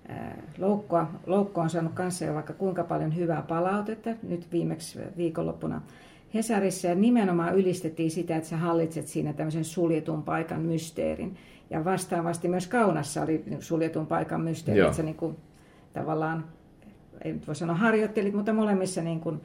[0.09, 4.09] äh, loukkoa, loukko on saanut kanssa jo vaikka kuinka paljon hyvää palautetta.
[4.23, 5.81] Nyt viimeksi viikonloppuna
[6.33, 11.37] Hesarissa ja nimenomaan ylistettiin sitä, että sä hallitset siinä tämmöisen suljetun paikan mysteerin.
[11.69, 14.87] Ja vastaavasti myös Kaunassa oli suljetun paikan mysteeri, Joo.
[14.87, 15.35] että sä niin kuin,
[15.93, 16.45] tavallaan
[17.23, 19.41] ei nyt voi sanoa harjoittelit, mutta molemmissa niin kuin,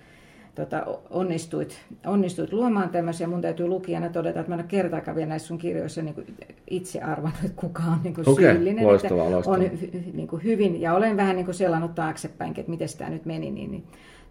[0.55, 3.27] tota, onnistuit, onnistuit luomaan tämmöisiä.
[3.27, 6.27] Mun täytyy lukijana todeta, että mä en ole kertaakaan vielä näissä sun kirjoissa niin kuin
[6.71, 8.87] itse arvannut, että kuka on niin kuin okay, syyllinen.
[8.87, 9.59] Loistavaa, loistavaa.
[9.59, 9.71] On
[10.13, 13.51] niin kuin hyvin, ja olen vähän niin kuin selannut taaksepäin, että miten tämä nyt meni,
[13.51, 13.85] niin, niin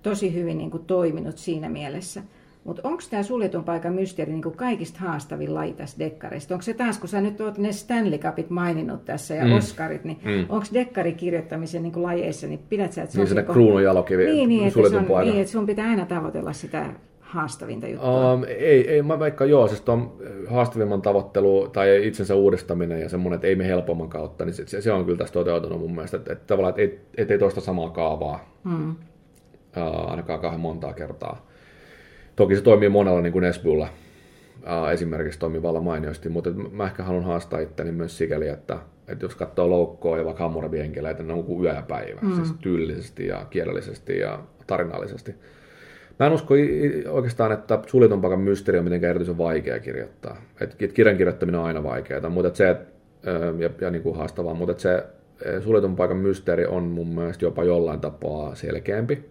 [0.04, 2.22] tosi hyvin niin kuin toiminut siinä mielessä.
[2.70, 6.54] Mutta onko tämä suljetun paikan mysteeri niin kaikista haastavin laji tässä dekkarista?
[6.54, 9.54] Onko se taas, kun sä nyt oot ne Stanley Cupit maininnut tässä ja mm.
[9.54, 10.46] Oscarit, niin mm.
[10.50, 13.56] onko dekkarikirjoittamisen niin lajeissa, niin pidät sä, että se niin on...
[13.56, 15.34] Niin jalokivi niin, niin, että on, paikan.
[15.34, 16.86] niin, että sun pitää aina tavoitella sitä
[17.20, 18.34] haastavinta juttua?
[18.34, 20.18] Um, ei, ei, mä vaikka joo, siis tuon
[20.48, 24.92] haastavimman tavoittelu tai itsensä uudistaminen ja semmoinen, että ei me helpomman kautta, niin se, se
[24.92, 27.90] on kyllä tässä toteutunut mun mielestä, että, että tavallaan, että ei, et ei toista samaa
[27.90, 28.90] kaavaa mm.
[28.90, 31.49] uh, ainakaan kahden montaa kertaa.
[32.40, 33.88] Toki se toimii monella niin kuin Nesbulla
[34.94, 38.78] esimerkiksi toimivalla mainiosti, mutta mä ehkä haluan haastaa itteni myös sikäli, että,
[39.08, 42.36] että jos katsoo loukkoa ja vaikka Hammurabi enkeleitä, ne on kuin yö ja päivä, mm.
[42.36, 45.36] siis tyylisesti ja kielellisesti ja tarinallisesti.
[46.20, 46.54] Mä en usko
[47.10, 50.42] oikeastaan, että suljetun paikan mysteeri on mitenkään erityisen vaikea kirjoittaa.
[50.62, 52.78] Et kirjan kirjoittaminen on aina vaikeaa, mutta se,
[53.60, 55.04] ja, ja niin kuin haastavaa, mutta se
[55.64, 59.26] suljetun paikan mysteeri on mun mielestä jopa jollain tapaa selkeämpi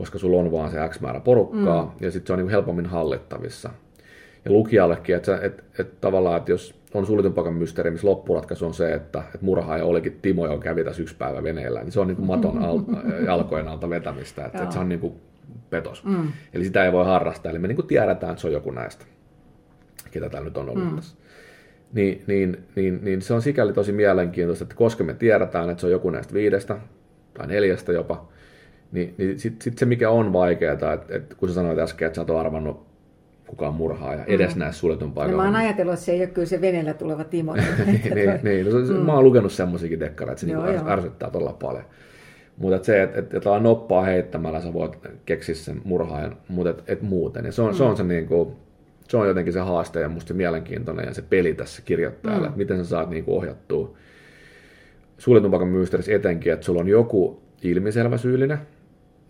[0.00, 2.04] koska sulla on vaan se X määrä porukkaa, mm.
[2.04, 3.70] ja sitten se on niin helpommin hallittavissa.
[4.44, 8.74] Ja lukijallekin, että, että, että tavallaan, että jos on suljetun paikan mysteeri, missä loppuratkaisu on
[8.74, 12.06] se, että, että murhaaja olikin Timo, joka kävi tässä yksi päivä veneellä, niin se on
[12.06, 12.80] niin kuin maton al,
[13.26, 15.14] jalkojen alta vetämistä, että, että se on niin kuin
[15.70, 16.04] petos.
[16.04, 16.28] Mm.
[16.54, 19.04] Eli sitä ei voi harrastaa, eli me niin kuin tiedetään, että se on joku näistä,
[20.10, 20.96] ketä täällä nyt on ollut mm.
[20.96, 21.16] tässä.
[21.92, 25.86] Niin, niin, niin, niin se on sikäli tosi mielenkiintoista, että koska me tiedetään, että se
[25.86, 26.76] on joku näistä viidestä
[27.34, 28.28] tai neljästä jopa,
[28.92, 32.14] niin, niin sitten sit se, mikä on vaikeaa, että, että kun sä sanoit äsken, että
[32.16, 32.90] sä oot arvannut
[33.46, 34.58] kukaan murhaa ja edes mm.
[34.58, 35.30] näe suljetun paikan.
[35.30, 37.54] No, mä oon ajatellut, että se ei ole kyllä se veneellä tuleva Timo.
[37.86, 38.66] niin, niin, niin.
[38.70, 39.06] No, mm.
[39.06, 41.84] Mä oon lukenut semmoisiakin dekkareita, että se joo, niinku ärsyttää todella paljon.
[42.56, 47.02] Mutta se, että et, et noppaa heittämällä sä voit keksiä sen murhaajan, mutta et, et
[47.02, 47.44] muuten.
[47.44, 47.76] Ja se on, mm.
[47.76, 48.56] se on se niinku,
[49.08, 52.46] se on jotenkin se haaste ja musta se mielenkiintoinen ja se peli tässä kirjoittajalle, mm.
[52.46, 53.96] että miten sä saat niinku ohjattua
[55.18, 58.58] suljetun paikan mysteerissä etenkin, että sulla on joku ilmiselvä syyllinen,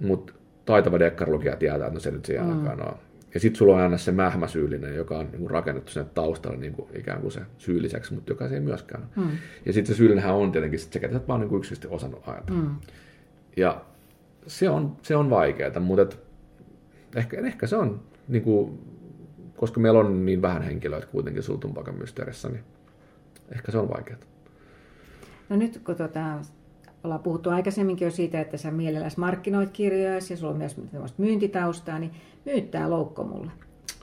[0.01, 0.33] mutta
[0.65, 2.49] taitava dekkarlukija tietää, että no se nyt se mm.
[2.49, 2.99] ainakaan on.
[3.35, 6.89] Ja sitten sulla on aina se mähmäsyyllinen, joka on niin rakennettu sinne taustalle niin kuin
[6.95, 9.07] ikään kuin se syylliseksi, mutta joka se ei myöskään.
[9.17, 9.31] Mm.
[9.67, 12.61] Ja sitten se syyllinenhän on tietenkin se, että sä vaan niin yksisesti osannut ajatella.
[12.61, 12.77] Mm.
[13.57, 13.85] Ja
[14.47, 16.21] se on, se on vaikeaa, mutta et,
[17.17, 18.79] ehkä, ehkä se on, niin kuin,
[19.57, 22.65] koska meillä on niin vähän henkilöitä kuitenkin sultun paikan mysteerissä, niin
[23.55, 24.19] ehkä se on vaikeaa.
[25.49, 26.39] No nyt kun tota,
[27.05, 30.77] ollaan puhuttu aikaisemminkin jo siitä, että sä mielelläsi markkinoit kirjoja ja sulla on myös
[31.19, 32.11] myyntitaustaa, niin
[32.45, 33.51] myyttää loukko mulle.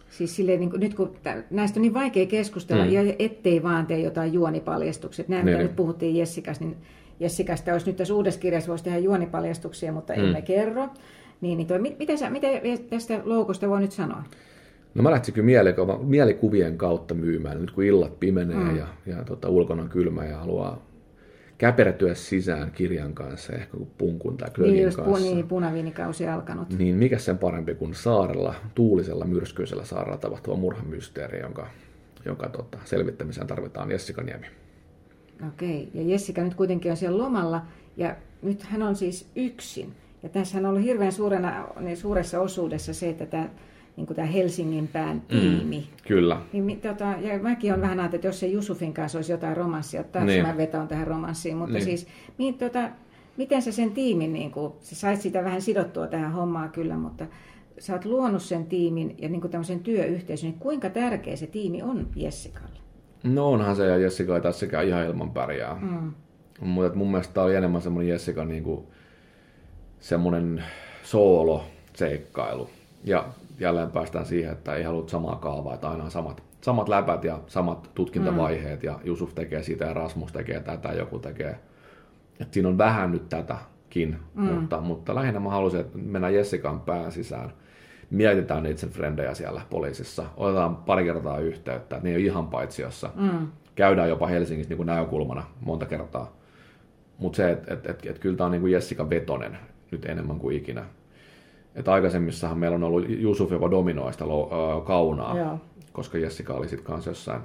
[0.10, 1.16] Siis silleen, niin kuin, nyt kun
[1.50, 2.91] näistä on niin vaikea keskustella, mm.
[2.91, 5.26] ja ettei vaan tee jotain juonipaljastuksia.
[5.28, 5.68] Nämä, mitä niin.
[5.68, 10.24] nyt puhuttiin Jessikas, niinJessikasta olisi nyt tässä uudessa kirjassa voisi tehdä juonipaljastuksia, mutta mm.
[10.24, 10.88] emme kerro.
[11.41, 12.48] Niin, niin toi, mitä, sä, mitä
[12.89, 14.24] tästä loukosta voi nyt sanoa?
[14.95, 18.78] No mä lähtisin kyllä mielikuvien kautta myymään, nyt kun illat pimenee mm.
[18.78, 20.87] ja, ja tota, ulkona on kylmä ja haluaa
[21.58, 25.26] käpertyä sisään kirjan kanssa, ehkä kuin punkun tai klögin niin, kanssa.
[25.26, 26.78] Niin, punaviinikausi alkanut.
[26.78, 31.68] Niin, mikä sen parempi kuin saarella, tuulisella, myrskyisellä saarella tapahtuva murhamysteeri, jonka,
[32.26, 34.47] jonka tota, selvittämiseen tarvitaan Jessica Niemi.
[35.47, 37.66] Okei, ja Jessica nyt kuitenkin on siellä lomalla,
[37.97, 39.93] ja nyt hän on siis yksin.
[40.24, 43.49] Ja tässä on ollut hirveän suurena, niin suuressa osuudessa se, että tämä
[43.98, 45.80] niin kuin tämä Helsingin pään mm, tiimi.
[45.80, 46.41] Mm, kyllä.
[46.54, 50.04] Niin, tota, ja mäkin olen vähän ajatellut, että jos se Jusufin kanssa olisi jotain romanssia,
[50.04, 50.48] taas niin.
[50.48, 51.84] mä vetoan tähän romanssiin, mutta niin.
[51.84, 52.89] siis niin, tota,
[53.38, 57.26] miten sä sen tiimin, niin kuin, sä sait sitä vähän sidottua tähän hommaan kyllä, mutta
[57.80, 61.82] sä oot luonut sen tiimin ja niin kuin tämmöisen työyhteisön, niin kuinka tärkeä se tiimi
[61.82, 62.78] on Jessikalle?
[63.24, 65.78] No onhan se, ja Jessica ei tässäkään ihan ilman pärjää.
[65.82, 66.14] Mm.
[66.62, 68.88] Mutta mun mielestä tämä oli enemmän semmoinen Jessica niin kuin,
[70.00, 70.64] semmoinen
[71.04, 72.70] soolo-seikkailu.
[73.04, 73.26] Ja
[73.60, 77.39] jälleen päästään siihen, että ei halua samaa kaavaa, että aina on samat, samat läpät ja
[77.47, 78.86] samat tutkintavaiheet, mm.
[78.86, 81.60] ja Jusuf tekee sitä ja Rasmus tekee tätä, joku tekee.
[82.39, 84.43] Et siinä on vähän nyt tätäkin, mm.
[84.43, 87.53] mutta, mutta lähinnä mä halusin, että mennään Jessikan pään sisään,
[88.10, 92.47] mietitään niitä sen frendejä siellä poliisissa, otetaan pari kertaa yhteyttä, että ne ei ole ihan
[92.47, 93.10] paitsiossa.
[93.16, 93.47] Mm.
[93.76, 96.38] Käydään jopa Helsingissä niin kuin näkökulmana monta kertaa.
[97.18, 99.58] Mutta se, että et, et, et, kyllä tämä on niin kuin Jessica Vetonen
[99.91, 100.86] nyt enemmän kuin ikinä.
[101.78, 104.25] Että aikaisemmissahan meillä on ollut Jusuf, joka dominoi sitä
[104.86, 105.59] kaunaa, Joo.
[105.93, 107.41] koska Jessica oli sitten kanssa jossain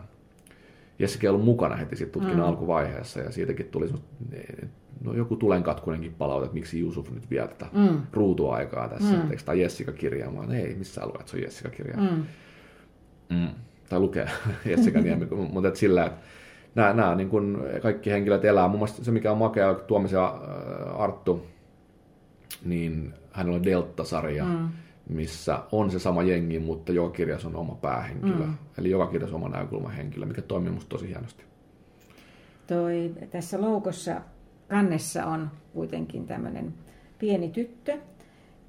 [0.98, 2.48] Jessica ei ollut mukana heti sit tutkinnan mm.
[2.48, 3.88] alkuvaiheessa ja siitäkin tuli
[5.04, 8.00] no joku tulenkatkunenkin palaute, että miksi Jusuf nyt vie tätä mm.
[8.12, 9.30] ruutuaikaa tässä, mm.
[9.30, 12.26] eikö tämä Jessica kirjaamaan, ei missään lue, että se on Jessica kirjaamaan.
[13.30, 13.36] Mm.
[13.36, 13.48] Mm.
[13.88, 14.28] Tai lukee
[14.70, 16.20] Jessica Niemi, mutta sillä, että
[16.74, 18.68] nämä, nämä niin kun kaikki henkilöt elää.
[18.68, 20.20] Mun mielestä se, mikä on makea, Tuomisen
[20.98, 21.46] Arttu,
[22.64, 24.68] niin hänellä on Delta-sarja, mm.
[25.08, 28.46] missä on se sama jengi, mutta joka kirjassa on oma päähenkilö.
[28.46, 28.54] Mm.
[28.78, 31.44] Eli joka kirjassa on oma näkökulmahenkilö, mikä toimii musta tosi hienosti.
[32.66, 34.20] Toi, tässä loukossa
[34.68, 36.74] kannessa on kuitenkin tämmöinen
[37.18, 37.98] pieni tyttö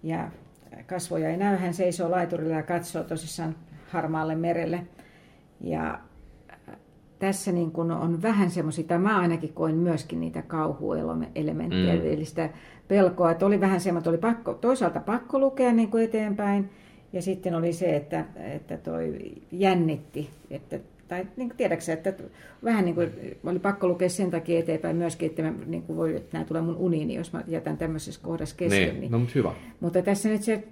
[0.04, 0.32] ja
[0.86, 1.58] kasvoja ei näy.
[1.58, 3.56] Hän seisoo laiturilla ja katsoo tosissaan
[3.90, 4.88] harmaalle merelle.
[5.62, 6.00] Ja
[7.20, 12.12] tässä niin kuin on vähän semmoisia, tai mä ainakin koin myöskin niitä kauhuelementtejä, mm.
[12.14, 12.50] eli sitä
[12.88, 16.70] pelkoa, että oli vähän semmoista, oli pakko, toisaalta pakko lukea niin kuin eteenpäin,
[17.14, 19.20] ja sitten oli se, että, että toi
[19.52, 22.14] jännitti, että tai niin kuin tiedätkö että
[22.64, 23.12] vähän niin kuin
[23.46, 26.62] oli pakko lukea sen takia eteenpäin myöskin, että, mä, niin kuin voi, että nämä tulee
[26.62, 28.88] mun uniini, jos mä jätän tämmöisessä kohdassa kesken.
[28.88, 29.12] Niin, niin.
[29.12, 29.54] No, mutta hyvä.
[29.80, 30.64] Mutta tässä nyt se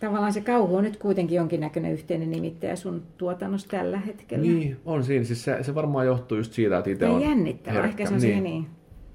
[0.00, 4.42] tavallaan se kauhu on nyt kuitenkin jonkinnäköinen yhteinen nimittäjä sun tuotannossa tällä hetkellä.
[4.42, 5.24] Niin, on siinä.
[5.24, 8.02] Siis se, se varmaan johtuu just siitä, että itse on jännittävä, herkkä.
[8.02, 8.44] ehkä se on niin.
[8.44, 8.66] niin.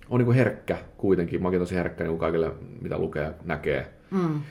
[0.09, 1.43] On niin kuin herkkä kuitenkin.
[1.43, 2.51] Mäkin tosi herkkä niin kuin kaikille,
[2.82, 3.88] mitä lukee, näkee.
[4.11, 4.41] Mm.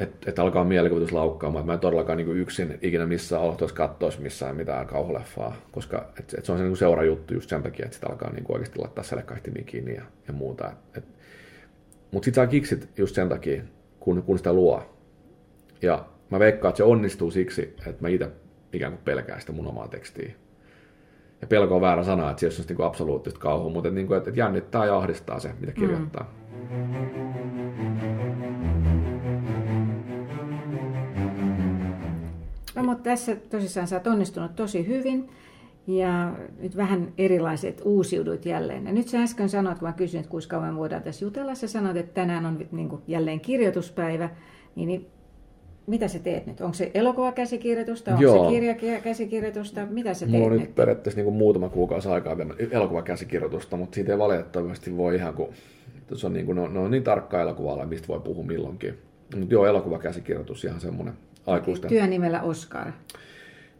[0.00, 1.66] Että et alkaa mielikuvitus laukkaamaan.
[1.66, 6.34] Mä en todellakaan niin kuin yksin ikinä missään aloittaisi katsoisi missään mitään kauhuleffaa, koska et,
[6.38, 8.78] et se on se niin seurajuttu just sen takia, että sitä alkaa niin kuin oikeasti
[8.78, 10.72] laittaa selkäihtimia kiinni ja, ja muuta.
[12.10, 13.62] Mutta sitten saa kiksit just sen takia,
[14.00, 14.92] kun, kun sitä luo.
[15.82, 18.30] Ja mä veikkaan, että se onnistuu siksi, että mä itse
[18.72, 20.32] ikään kuin pelkään sitä mun omaa tekstiä.
[21.40, 24.18] Ja pelko on väärä sana, että se on niin absoluuttista kauhua, mutta että, niin kuin,
[24.18, 26.22] että jännittää ja ahdistaa se, mitä kirjoittaa.
[26.22, 26.42] Mm.
[32.76, 35.28] No, mutta tässä tosissaan sä oot onnistunut tosi hyvin
[35.86, 38.86] ja nyt vähän erilaiset uusiudut jälleen.
[38.86, 41.66] Ja nyt sä äsken sanoit, kun mä kysyin, että kuinka kauan voidaan tässä jutella, sä
[41.66, 44.30] sanoit, että tänään on niin kuin jälleen kirjoituspäivä,
[44.76, 45.06] niin, niin
[45.86, 46.60] mitä sä teet nyt?
[46.60, 48.44] Onko se elokuvakäsikirjoitusta, onko Joo.
[48.44, 50.74] se kirjakäsikirjoitusta, mitä sä teet Mulla on nyt?
[50.74, 55.54] periaatteessa niin kuin muutama kuukausi aikaa vielä elokuvakäsikirjoitusta, mutta siitä ei valitettavasti voi ihan kun
[56.14, 58.98] se on niin, kuin, ne, on, ne on niin tarkkaa elokuvalla, mistä voi puhua milloinkin.
[59.36, 61.14] Mutta joo, elokuvakäsikirjoitus ihan semmoinen
[61.46, 61.88] aikuisten.
[61.88, 62.92] Työnimellä Oscar.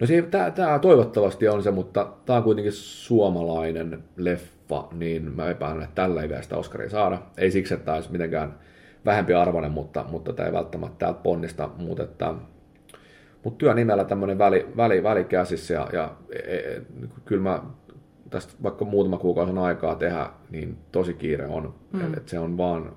[0.00, 0.07] No
[0.55, 6.22] tämä toivottavasti on se, mutta tämä on kuitenkin suomalainen leffa, niin mä epäilen, että tällä
[6.22, 7.18] ei vielä sitä Oscaria saada.
[7.36, 8.55] Ei siksi, että tämä olisi mitenkään
[9.05, 12.34] vähempi arvoinen, mutta, mutta tämä ei välttämättä täältä ponnista, mutta että
[13.44, 16.82] mutta työnimellä tämmöinen väli, väli, väli käsissä ja, ja e, e,
[17.24, 17.62] kyllä mä
[18.30, 21.74] tästä vaikka muutama kuukausi aikaa tehdä, niin tosi kiire on.
[21.92, 22.14] Mm.
[22.14, 22.92] Et se on vaan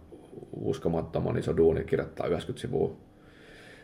[0.51, 2.97] uskomattoman iso duuni kirjoittaa 90 sivua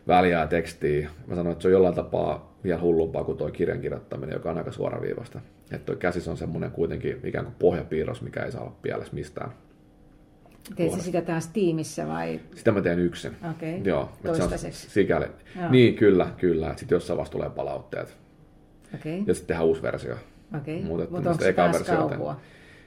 [0.07, 1.09] väliä tekstiä.
[1.27, 4.57] Mä sanoin, että se on jollain tapaa vielä hullumpaa kuin tuo kirjan kirjoittaminen, joka on
[4.57, 5.39] aika suoraviivasta.
[5.71, 9.51] Että tuo käsis on semmoinen kuitenkin ikään kuin pohjapiirros, mikä ei saa olla pielessä mistään.
[10.75, 12.39] Teet sä sitä taas tiimissä vai?
[12.55, 13.35] Sitä mä teen yksin.
[13.51, 14.89] Okei, Joo, se on toistaiseksi.
[14.89, 15.25] sikäli.
[15.59, 15.71] Joo.
[15.71, 16.73] Niin, kyllä, kyllä.
[16.77, 18.17] Sitten jossain vaiheessa tulee palautteet.
[18.95, 20.15] Okei, Ja sitten tehdään uusi versio.
[20.57, 20.81] okei.
[20.83, 22.35] Mutta että Mutta onko sitä se taas kauhua?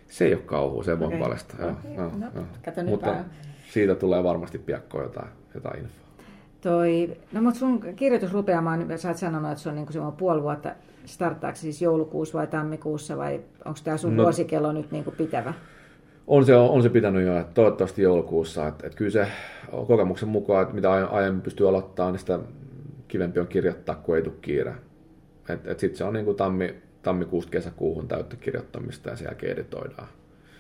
[0.09, 1.19] Se ei ole kauhua, se voi Okei.
[1.19, 1.61] paljastaa.
[1.61, 2.45] Joo, joo, no, joo.
[2.65, 3.15] kato nyt Mutta
[3.73, 6.05] siitä tulee varmasti piakkoa jotain, jotain infoa.
[6.61, 10.43] Toi, no mutta sun kirjoitusrupeama, niin sä oot sanonut, että se on niinku semmoinen puoli
[10.43, 10.75] vuotta.
[11.05, 15.55] Starttaako se siis joulukuussa vai tammikuussa vai onko tämä sun No- vuosikello nyt niinku pitävä?
[16.27, 18.67] On se, on se pitänyt jo, että toivottavasti joulukuussa.
[18.69, 19.27] Että, että kyllä se
[19.87, 22.39] kokemuksen mukaan, että mitä aie- aiemmin pystyy aloittamaan, niin sitä
[23.09, 24.75] kivempi on kirjoittaa, kun ei tule kiire.
[25.77, 30.09] Sitten se on niin kuin tammi, tammikuusta kesäkuuhun täyttä kirjoittamista ja sen jälkeen editoidaan.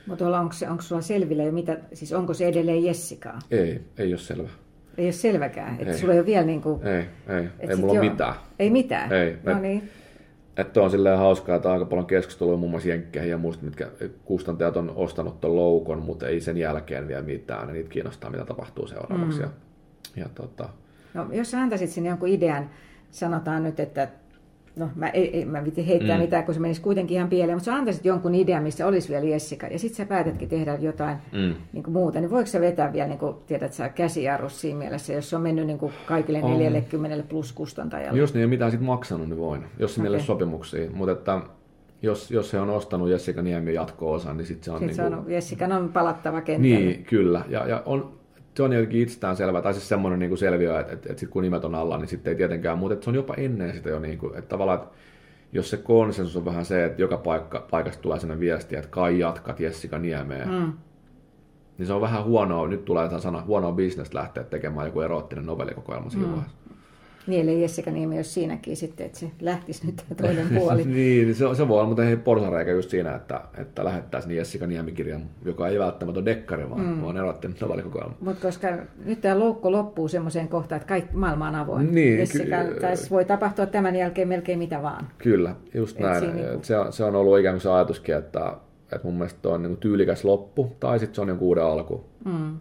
[0.06, 3.38] Mutta onko, se, onko sulla selvillä jo mitä, siis onko se edelleen Jessikaa?
[3.50, 4.48] Ei, ei ole selvä.
[4.98, 5.98] Ei ole selväkään, että Ei.
[5.98, 6.80] sulla ei ole vielä niinku...
[6.84, 7.04] Ei,
[7.36, 8.10] ei, ei sit mulla ole joo.
[8.12, 8.34] mitään.
[8.58, 9.12] Ei mitään?
[9.12, 9.36] Ei.
[9.44, 9.90] No Et- niin.
[10.56, 13.90] Että on silleen hauskaa, että aika paljon keskustelua muun muassa Jenkkeihin ja muista, mitkä
[14.24, 17.72] kustantajat on ostanut ton loukon, mutta ei sen jälkeen vielä mitään.
[17.72, 19.38] Niitä kiinnostaa, mitä tapahtuu seuraavaksi.
[19.38, 19.44] Mm.
[19.44, 19.50] Ja,
[20.16, 20.68] ja tota,
[21.14, 22.70] No, jos sä antaisit sinne jonkun idean,
[23.10, 24.08] sanotaan nyt, että
[24.76, 26.22] no mä, ei, ei, mä viti heittää mm.
[26.22, 29.24] Mitään, kun se menisi kuitenkin ihan pieleen, mutta sä antaisit jonkun idean, missä olisi vielä
[29.24, 31.54] Jessica, ja sitten sä päätätkin tehdä jotain mm.
[31.72, 35.12] niin kuin muuta, niin voiko sä vetää vielä, niin kuin, tiedät sä, käsijarrus siinä mielessä,
[35.12, 36.58] jos se on mennyt niin kuin kaikille On.
[36.58, 38.18] 40 plus kustantajalle?
[38.18, 40.20] Jos ne ei ole mitään sit maksanut, niin voin, jos se okay.
[40.20, 40.90] Sopimuksia.
[40.94, 41.40] Mutta että
[42.02, 44.78] jos, jos he on ostanut Jessica Niemi jatko-osan, niin sitten se on...
[44.78, 46.76] Sitten se niinku- on, Jessican on palattava kentälle.
[46.76, 47.44] Niin, kyllä.
[47.48, 48.12] Ja, ja on,
[48.54, 51.42] se on jotenkin itsestään selvää, tai siis semmoinen niin selviö, että, että, että sit kun
[51.42, 53.98] nimet on alla, niin sitten ei tietenkään, mutta että se on jopa ennen sitä jo,
[53.98, 54.94] niin kuin, että tavallaan, että
[55.52, 59.18] jos se konsensus on vähän se, että joka paikka, paikasta tulee sellainen viesti, että kai
[59.18, 60.54] jatkat Jessica Niemeen, mm.
[60.54, 60.72] Mm.
[61.78, 65.46] niin se on vähän huonoa, nyt tulee tämä sana, huonoa bisnestä lähteä tekemään joku eroottinen
[65.46, 66.32] novellikokoelma siinä mm.
[66.32, 66.63] vaiheessa.
[67.26, 70.84] Niin, eli Jessica Niemi olisi siinäkin sitten, että se lähtisi nyt toinen puoli.
[70.84, 74.66] niin, se, se voi olla, mutta ei porsareikä just siinä, että, että lähettäisiin niin Jessica
[74.66, 77.02] Niemi-kirjan, joka ei välttämättä ole dekkari, vaan, mm.
[77.02, 78.14] vaan erottinen novellikokoelma.
[78.20, 78.68] Mutta koska
[79.04, 81.94] nyt tämä loukko loppuu semmoiseen kohtaan, että kaikki maailma on avoin.
[81.94, 85.08] Niin, Jessica, ky- tässä voi tapahtua tämän jälkeen melkein mitä vaan.
[85.18, 86.36] Kyllä, just Et näin.
[86.36, 88.52] niinku- se, on, se on ollut ikään kuin se ajatuskin, että,
[88.92, 92.04] että mun mielestä on niin tyylikäs loppu, tai sitten se on jonkun uuden alku.
[92.24, 92.58] Mm.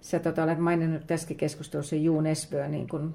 [0.00, 3.14] Sä tota, olet maininnut tässäkin keskustelussa Juun Esbø niin kun,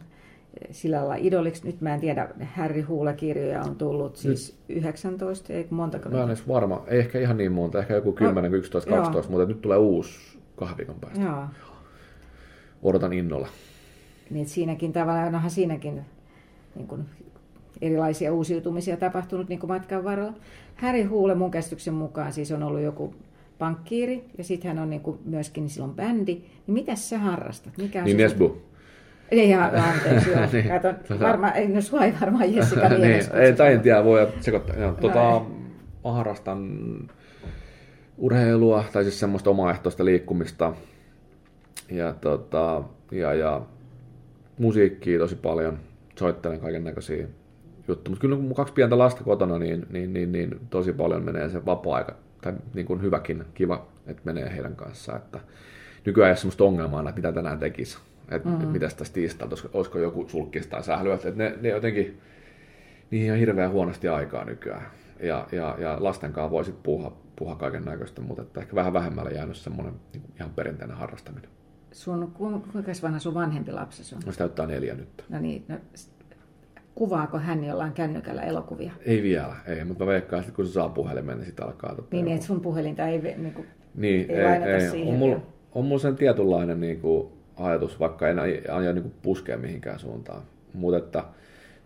[0.71, 1.65] sillä lailla idoliksi.
[1.65, 6.47] Nyt mä en tiedä, Harry Huula-kirjoja on tullut siis 19, ei montako Mä en edes
[6.47, 8.97] varma, ei ehkä ihan niin monta, ehkä joku 10, 11, joo.
[8.97, 11.21] 12, mutta nyt tulee uusi kahden viikon päästä.
[11.21, 11.43] Joo,
[12.83, 13.47] Odotan innolla.
[14.29, 16.01] niin siinäkin tavallaan, onhan siinäkin
[16.75, 17.05] niin kun,
[17.81, 20.33] erilaisia uusiutumisia tapahtunut niin kuin matkan varrella.
[20.75, 23.15] Harry Huule mun käsityksen mukaan siis on ollut joku
[23.59, 26.33] pankkiiri ja sitten hän on niin kuin myöskin silloin bändi.
[26.35, 27.77] Niin mitä sä harrastat?
[27.77, 28.57] Mikä on Niin Nesbu.
[29.31, 30.39] Ei ihan, anteeksi, joo.
[30.53, 34.03] Niin, Kato, tota- varmaan, ei, no sua ei varmaan Jessica niin, ei, tai en tiedä,
[34.03, 34.75] voi sekoittaa.
[34.75, 35.51] Joo, tota, No
[36.05, 36.69] mä harrastan
[38.17, 40.73] urheilua, tai siis semmoista omaehtoista liikkumista.
[41.91, 43.61] Ja, tota, ja, ja
[44.57, 45.79] musiikkia tosi paljon.
[46.19, 47.27] Soittelen kaiken näköisiä
[47.87, 48.09] juttuja.
[48.09, 51.49] Mutta kyllä kun mun kaksi pientä lasta kotona, niin, niin, niin, niin tosi paljon menee
[51.49, 52.15] se vapaa-aika.
[52.41, 55.17] Tai niin kuin hyväkin, kiva, että menee heidän kanssaan.
[55.17, 55.39] Että
[56.05, 57.97] nykyään ei ole semmoista ongelmaa, että mitä tänään tekisi.
[58.31, 58.67] Että mm-hmm.
[58.67, 61.13] mitä tästä tiistailta, olisiko, olisiko joku sulkkista tai sählyä.
[61.13, 62.21] Että ne, ne jotenkin,
[63.11, 64.85] niihin on hirveän huonosti aikaa nykyään.
[65.19, 68.93] Ja, ja, ja lasten kanssa voi sitten puhua, puhua kaiken näköistä, mutta että ehkä vähän
[68.93, 71.49] vähemmällä jäänyt semmoinen niin ihan perinteinen harrastaminen.
[71.91, 74.21] Sun, ku- kuinka vanha sun vanhempi lapsesi on?
[74.25, 75.25] No se täyttää neljä nyt.
[75.29, 75.77] No niin, no,
[76.95, 78.91] kuvaako hän jollain kännykällä elokuvia?
[79.05, 81.95] Ei vielä, ei, mutta mä veikkaan, että kun se saa puhelimen, niin sitten alkaa...
[81.95, 85.41] Tota, Niin, joku- että sun puhelinta ei, niin kuin, niin, ei ei, ei, on, mulla,
[85.71, 90.41] on mulla sen tietynlainen niin kuin, ajatus, vaikka en aio, niin kuin, puskea mihinkään suuntaan.
[90.73, 91.23] Mutta että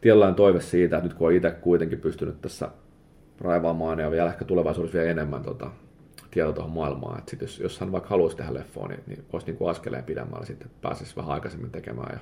[0.02, 2.70] tietynlainen toive siitä, että nyt kun on itse kuitenkin pystynyt tässä
[3.42, 5.72] raivaamaan ja vielä ehkä tulevaisuudessa vielä enemmän tota,
[6.32, 9.48] tietoa tuohon maailmaan, että sit jos, jos hän vaikka haluaisi tehdä leffoa, niin, niin olisi
[9.48, 12.20] niin kuin askeleen pidemmällä sitten, että pääsisi vähän aikaisemmin tekemään ja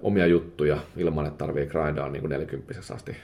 [0.00, 3.16] omia juttuja ilman, että tarvii grindaa niin kuin 40 asti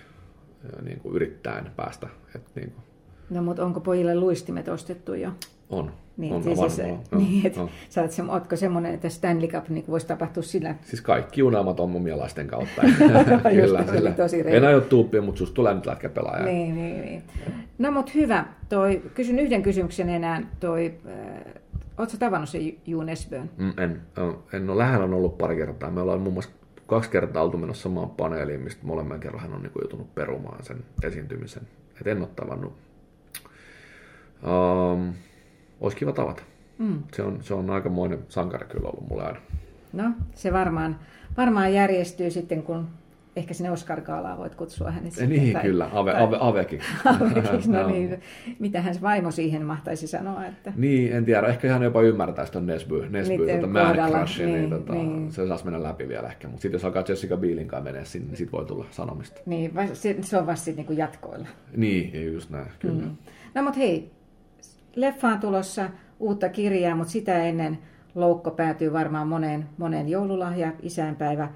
[0.83, 2.09] niin kuin yrittäen päästä.
[2.35, 2.85] Että niin kuin,
[3.31, 5.31] no mutta onko pojille luistimet ostettu jo?
[5.71, 5.93] on.
[6.21, 9.49] Niin, on siis, varmaan, siis, on, niin että sä oot, se, ootko semmoinen, että Stanley
[9.49, 10.75] Cup niin voisi tapahtua sillä?
[10.83, 12.83] Siis kaikki unelmat on omia lasten kautta.
[13.63, 14.43] Just, oli tosi.
[14.47, 16.45] En aio tuuppia, mutta susta tulee nyt lätkäpelaaja.
[16.45, 17.23] Niin, niin, niin.
[17.79, 18.45] No mutta hyvä.
[18.69, 20.43] Toi, kysyn yhden kysymyksen enää.
[20.61, 21.53] Toi, äh,
[21.99, 23.51] ootko tavannut sen Juun Esbön?
[23.57, 24.03] Mm, En,
[24.53, 25.91] en ole lähellä on ollut pari kertaa.
[25.91, 26.51] Me ollaan muun muassa
[26.87, 30.85] kaksi kertaa oltu menossa samaan paneeliin, mistä molemmin kerran hän on niin joutunut perumaan sen
[31.03, 31.63] esiintymisen.
[32.01, 32.73] Et en ole tavannut.
[34.43, 35.15] Um,
[35.81, 36.43] olisi kiva tavata.
[36.79, 37.03] Mm.
[37.13, 39.39] Se on, se on aikamoinen sankari kyllä ollut mulle aina.
[39.93, 40.97] No, se varmaan,
[41.37, 42.89] varmaan järjestyy sitten, kun
[43.37, 44.03] ehkä sinne Oscar
[44.37, 45.13] voit kutsua hänet.
[45.13, 46.89] Sitten, niin, tai, kyllä, ave, tai, ave, avekiksi.
[47.21, 48.21] avekiksi no, no niin,
[48.59, 50.47] mitähän vaimo siihen mahtaisi sanoa?
[50.47, 50.73] Että...
[50.77, 54.71] Niin, en tiedä, ehkä hän jopa ymmärtäisi tuon Nesby, Nesby tuota Man Crushin, niin, niin,
[54.71, 56.49] tota, niin, se saisi mennä läpi vielä ehkä.
[56.49, 59.41] Mutta sitten jos alkaa Jessica Bielin kanssa menee sinne, niin sitten voi tulla sanomista.
[59.47, 61.49] Niin, se, se on vasta sitten niinku jatkoilla.
[61.77, 63.03] Niin, just näin, kyllä.
[63.03, 63.17] Mm.
[63.55, 64.11] No mutta hei,
[64.97, 67.79] leffaan tulossa uutta kirjaa, mutta sitä ennen
[68.15, 71.49] loukko päätyy varmaan moneen, moneen joululahja, isänpäivä.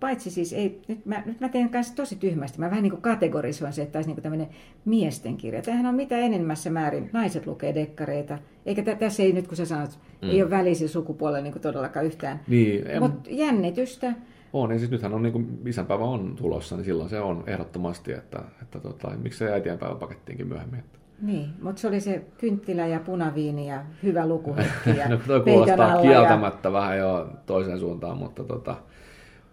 [0.00, 2.58] Paitsi siis, ei, nyt, mä, nyt mä teen kanssa tosi tyhmästi.
[2.58, 4.48] Mä vähän niin kuin kategorisoin se, että olisi niin tämmöinen
[4.84, 5.62] miesten kirja.
[5.62, 7.10] Tämähän on mitä enemmässä määrin.
[7.12, 8.38] Naiset lukee dekkareita.
[8.66, 10.30] Eikä tä, tässä ei nyt, kun sä sanot, mm.
[10.30, 12.40] ei ole välisen sukupuolella niin kuin todellakaan yhtään.
[12.48, 14.12] Niin, Mutta jännitystä.
[14.52, 18.12] On, ja siis nythän on niin kuin isänpäivä on tulossa, niin silloin se on ehdottomasti,
[18.12, 20.80] että, että tota, miksei äitienpäivä pakettiinkin myöhemmin.
[20.80, 25.40] Että niin, mutta se oli se kynttilä ja punaviini ja hyvä lukuhetki ja no, toi
[25.40, 26.72] kuulostaa kieltämättä ja...
[26.72, 28.76] vähän jo toiseen suuntaan, mutta tota,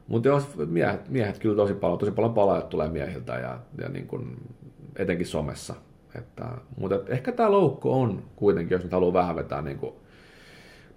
[0.07, 4.07] mutta jos miehet, miehet kyllä tosi paljon, tosi paljon palaajat tulee miehiltä ja, ja niin
[4.07, 4.37] kuin,
[4.95, 5.73] etenkin somessa.
[6.15, 6.45] Että,
[6.77, 9.79] mutta et ehkä tämä loukko on kuitenkin, jos nyt haluaa vähän vetää niin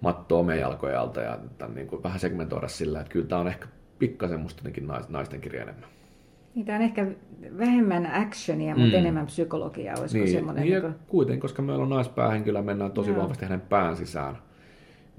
[0.01, 3.67] mattoa omien jalkojen alta ja tämän, niin vähän segmentoida sillä, että kyllä tämä on ehkä
[3.99, 4.63] pikkasen musta
[5.09, 5.89] naisten kirja enemmän.
[6.55, 7.07] Niitä on ehkä
[7.57, 8.99] vähemmän actionia, mutta mm.
[8.99, 10.63] enemmän psykologiaa, olisiko niin, semmoinen?
[10.63, 13.21] Niin, niin kuitenkin, koska meillä on naispäähenkilö, mennään tosi Joo.
[13.21, 14.37] vahvasti hänen pään sisään,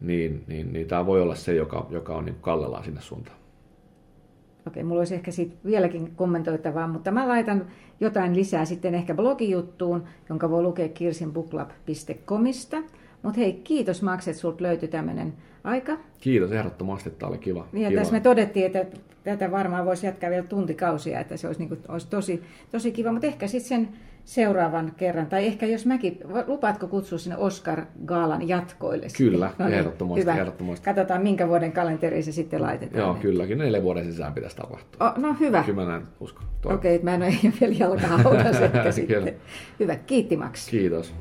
[0.00, 3.36] niin, niin, niin tämä voi olla se, joka, joka on niin kallellaan sinne suuntaan.
[4.66, 7.66] Okei, mulla olisi ehkä siitä vieläkin kommentoitavaa, mutta mä laitan
[8.00, 12.76] jotain lisää sitten ehkä blogijuttuun, jonka voi lukea kirsinbuklab.comista.
[13.22, 15.32] Mutta hei, kiitos Max, että sulta löytyi tämmöinen
[15.64, 15.98] aika.
[16.20, 17.66] Kiitos ehdottomasti, tämä oli kiva.
[17.72, 18.00] Niin, ja kiva.
[18.00, 21.80] tässä me todettiin, että tätä varmaan voisi jatkaa vielä tuntikausia, että se olisi, niin kuin,
[21.88, 23.88] olisi tosi, tosi kiva, mutta ehkä sitten sen
[24.24, 29.06] seuraavan kerran, tai ehkä jos mäkin, lupaatko kutsua sinne Oscar Gaalan jatkoille?
[29.16, 30.34] Kyllä, no niin, ehdottomasti, hyvä.
[30.34, 30.84] ehdottomasti.
[30.84, 33.00] Katsotaan, minkä vuoden kalenteriin se sitten laitetaan.
[33.00, 35.08] Joo, kylläkin, neljä vuoden sisään pitäisi tapahtua.
[35.08, 35.62] Oh, no hyvä.
[35.62, 36.44] Kyllä mä näin uskon.
[36.64, 38.18] Okei, okay, mä en ole vielä jalkaa
[38.92, 39.34] sitten.
[39.80, 40.70] Hyvä, kiitti Max.
[40.70, 41.14] Kiitos.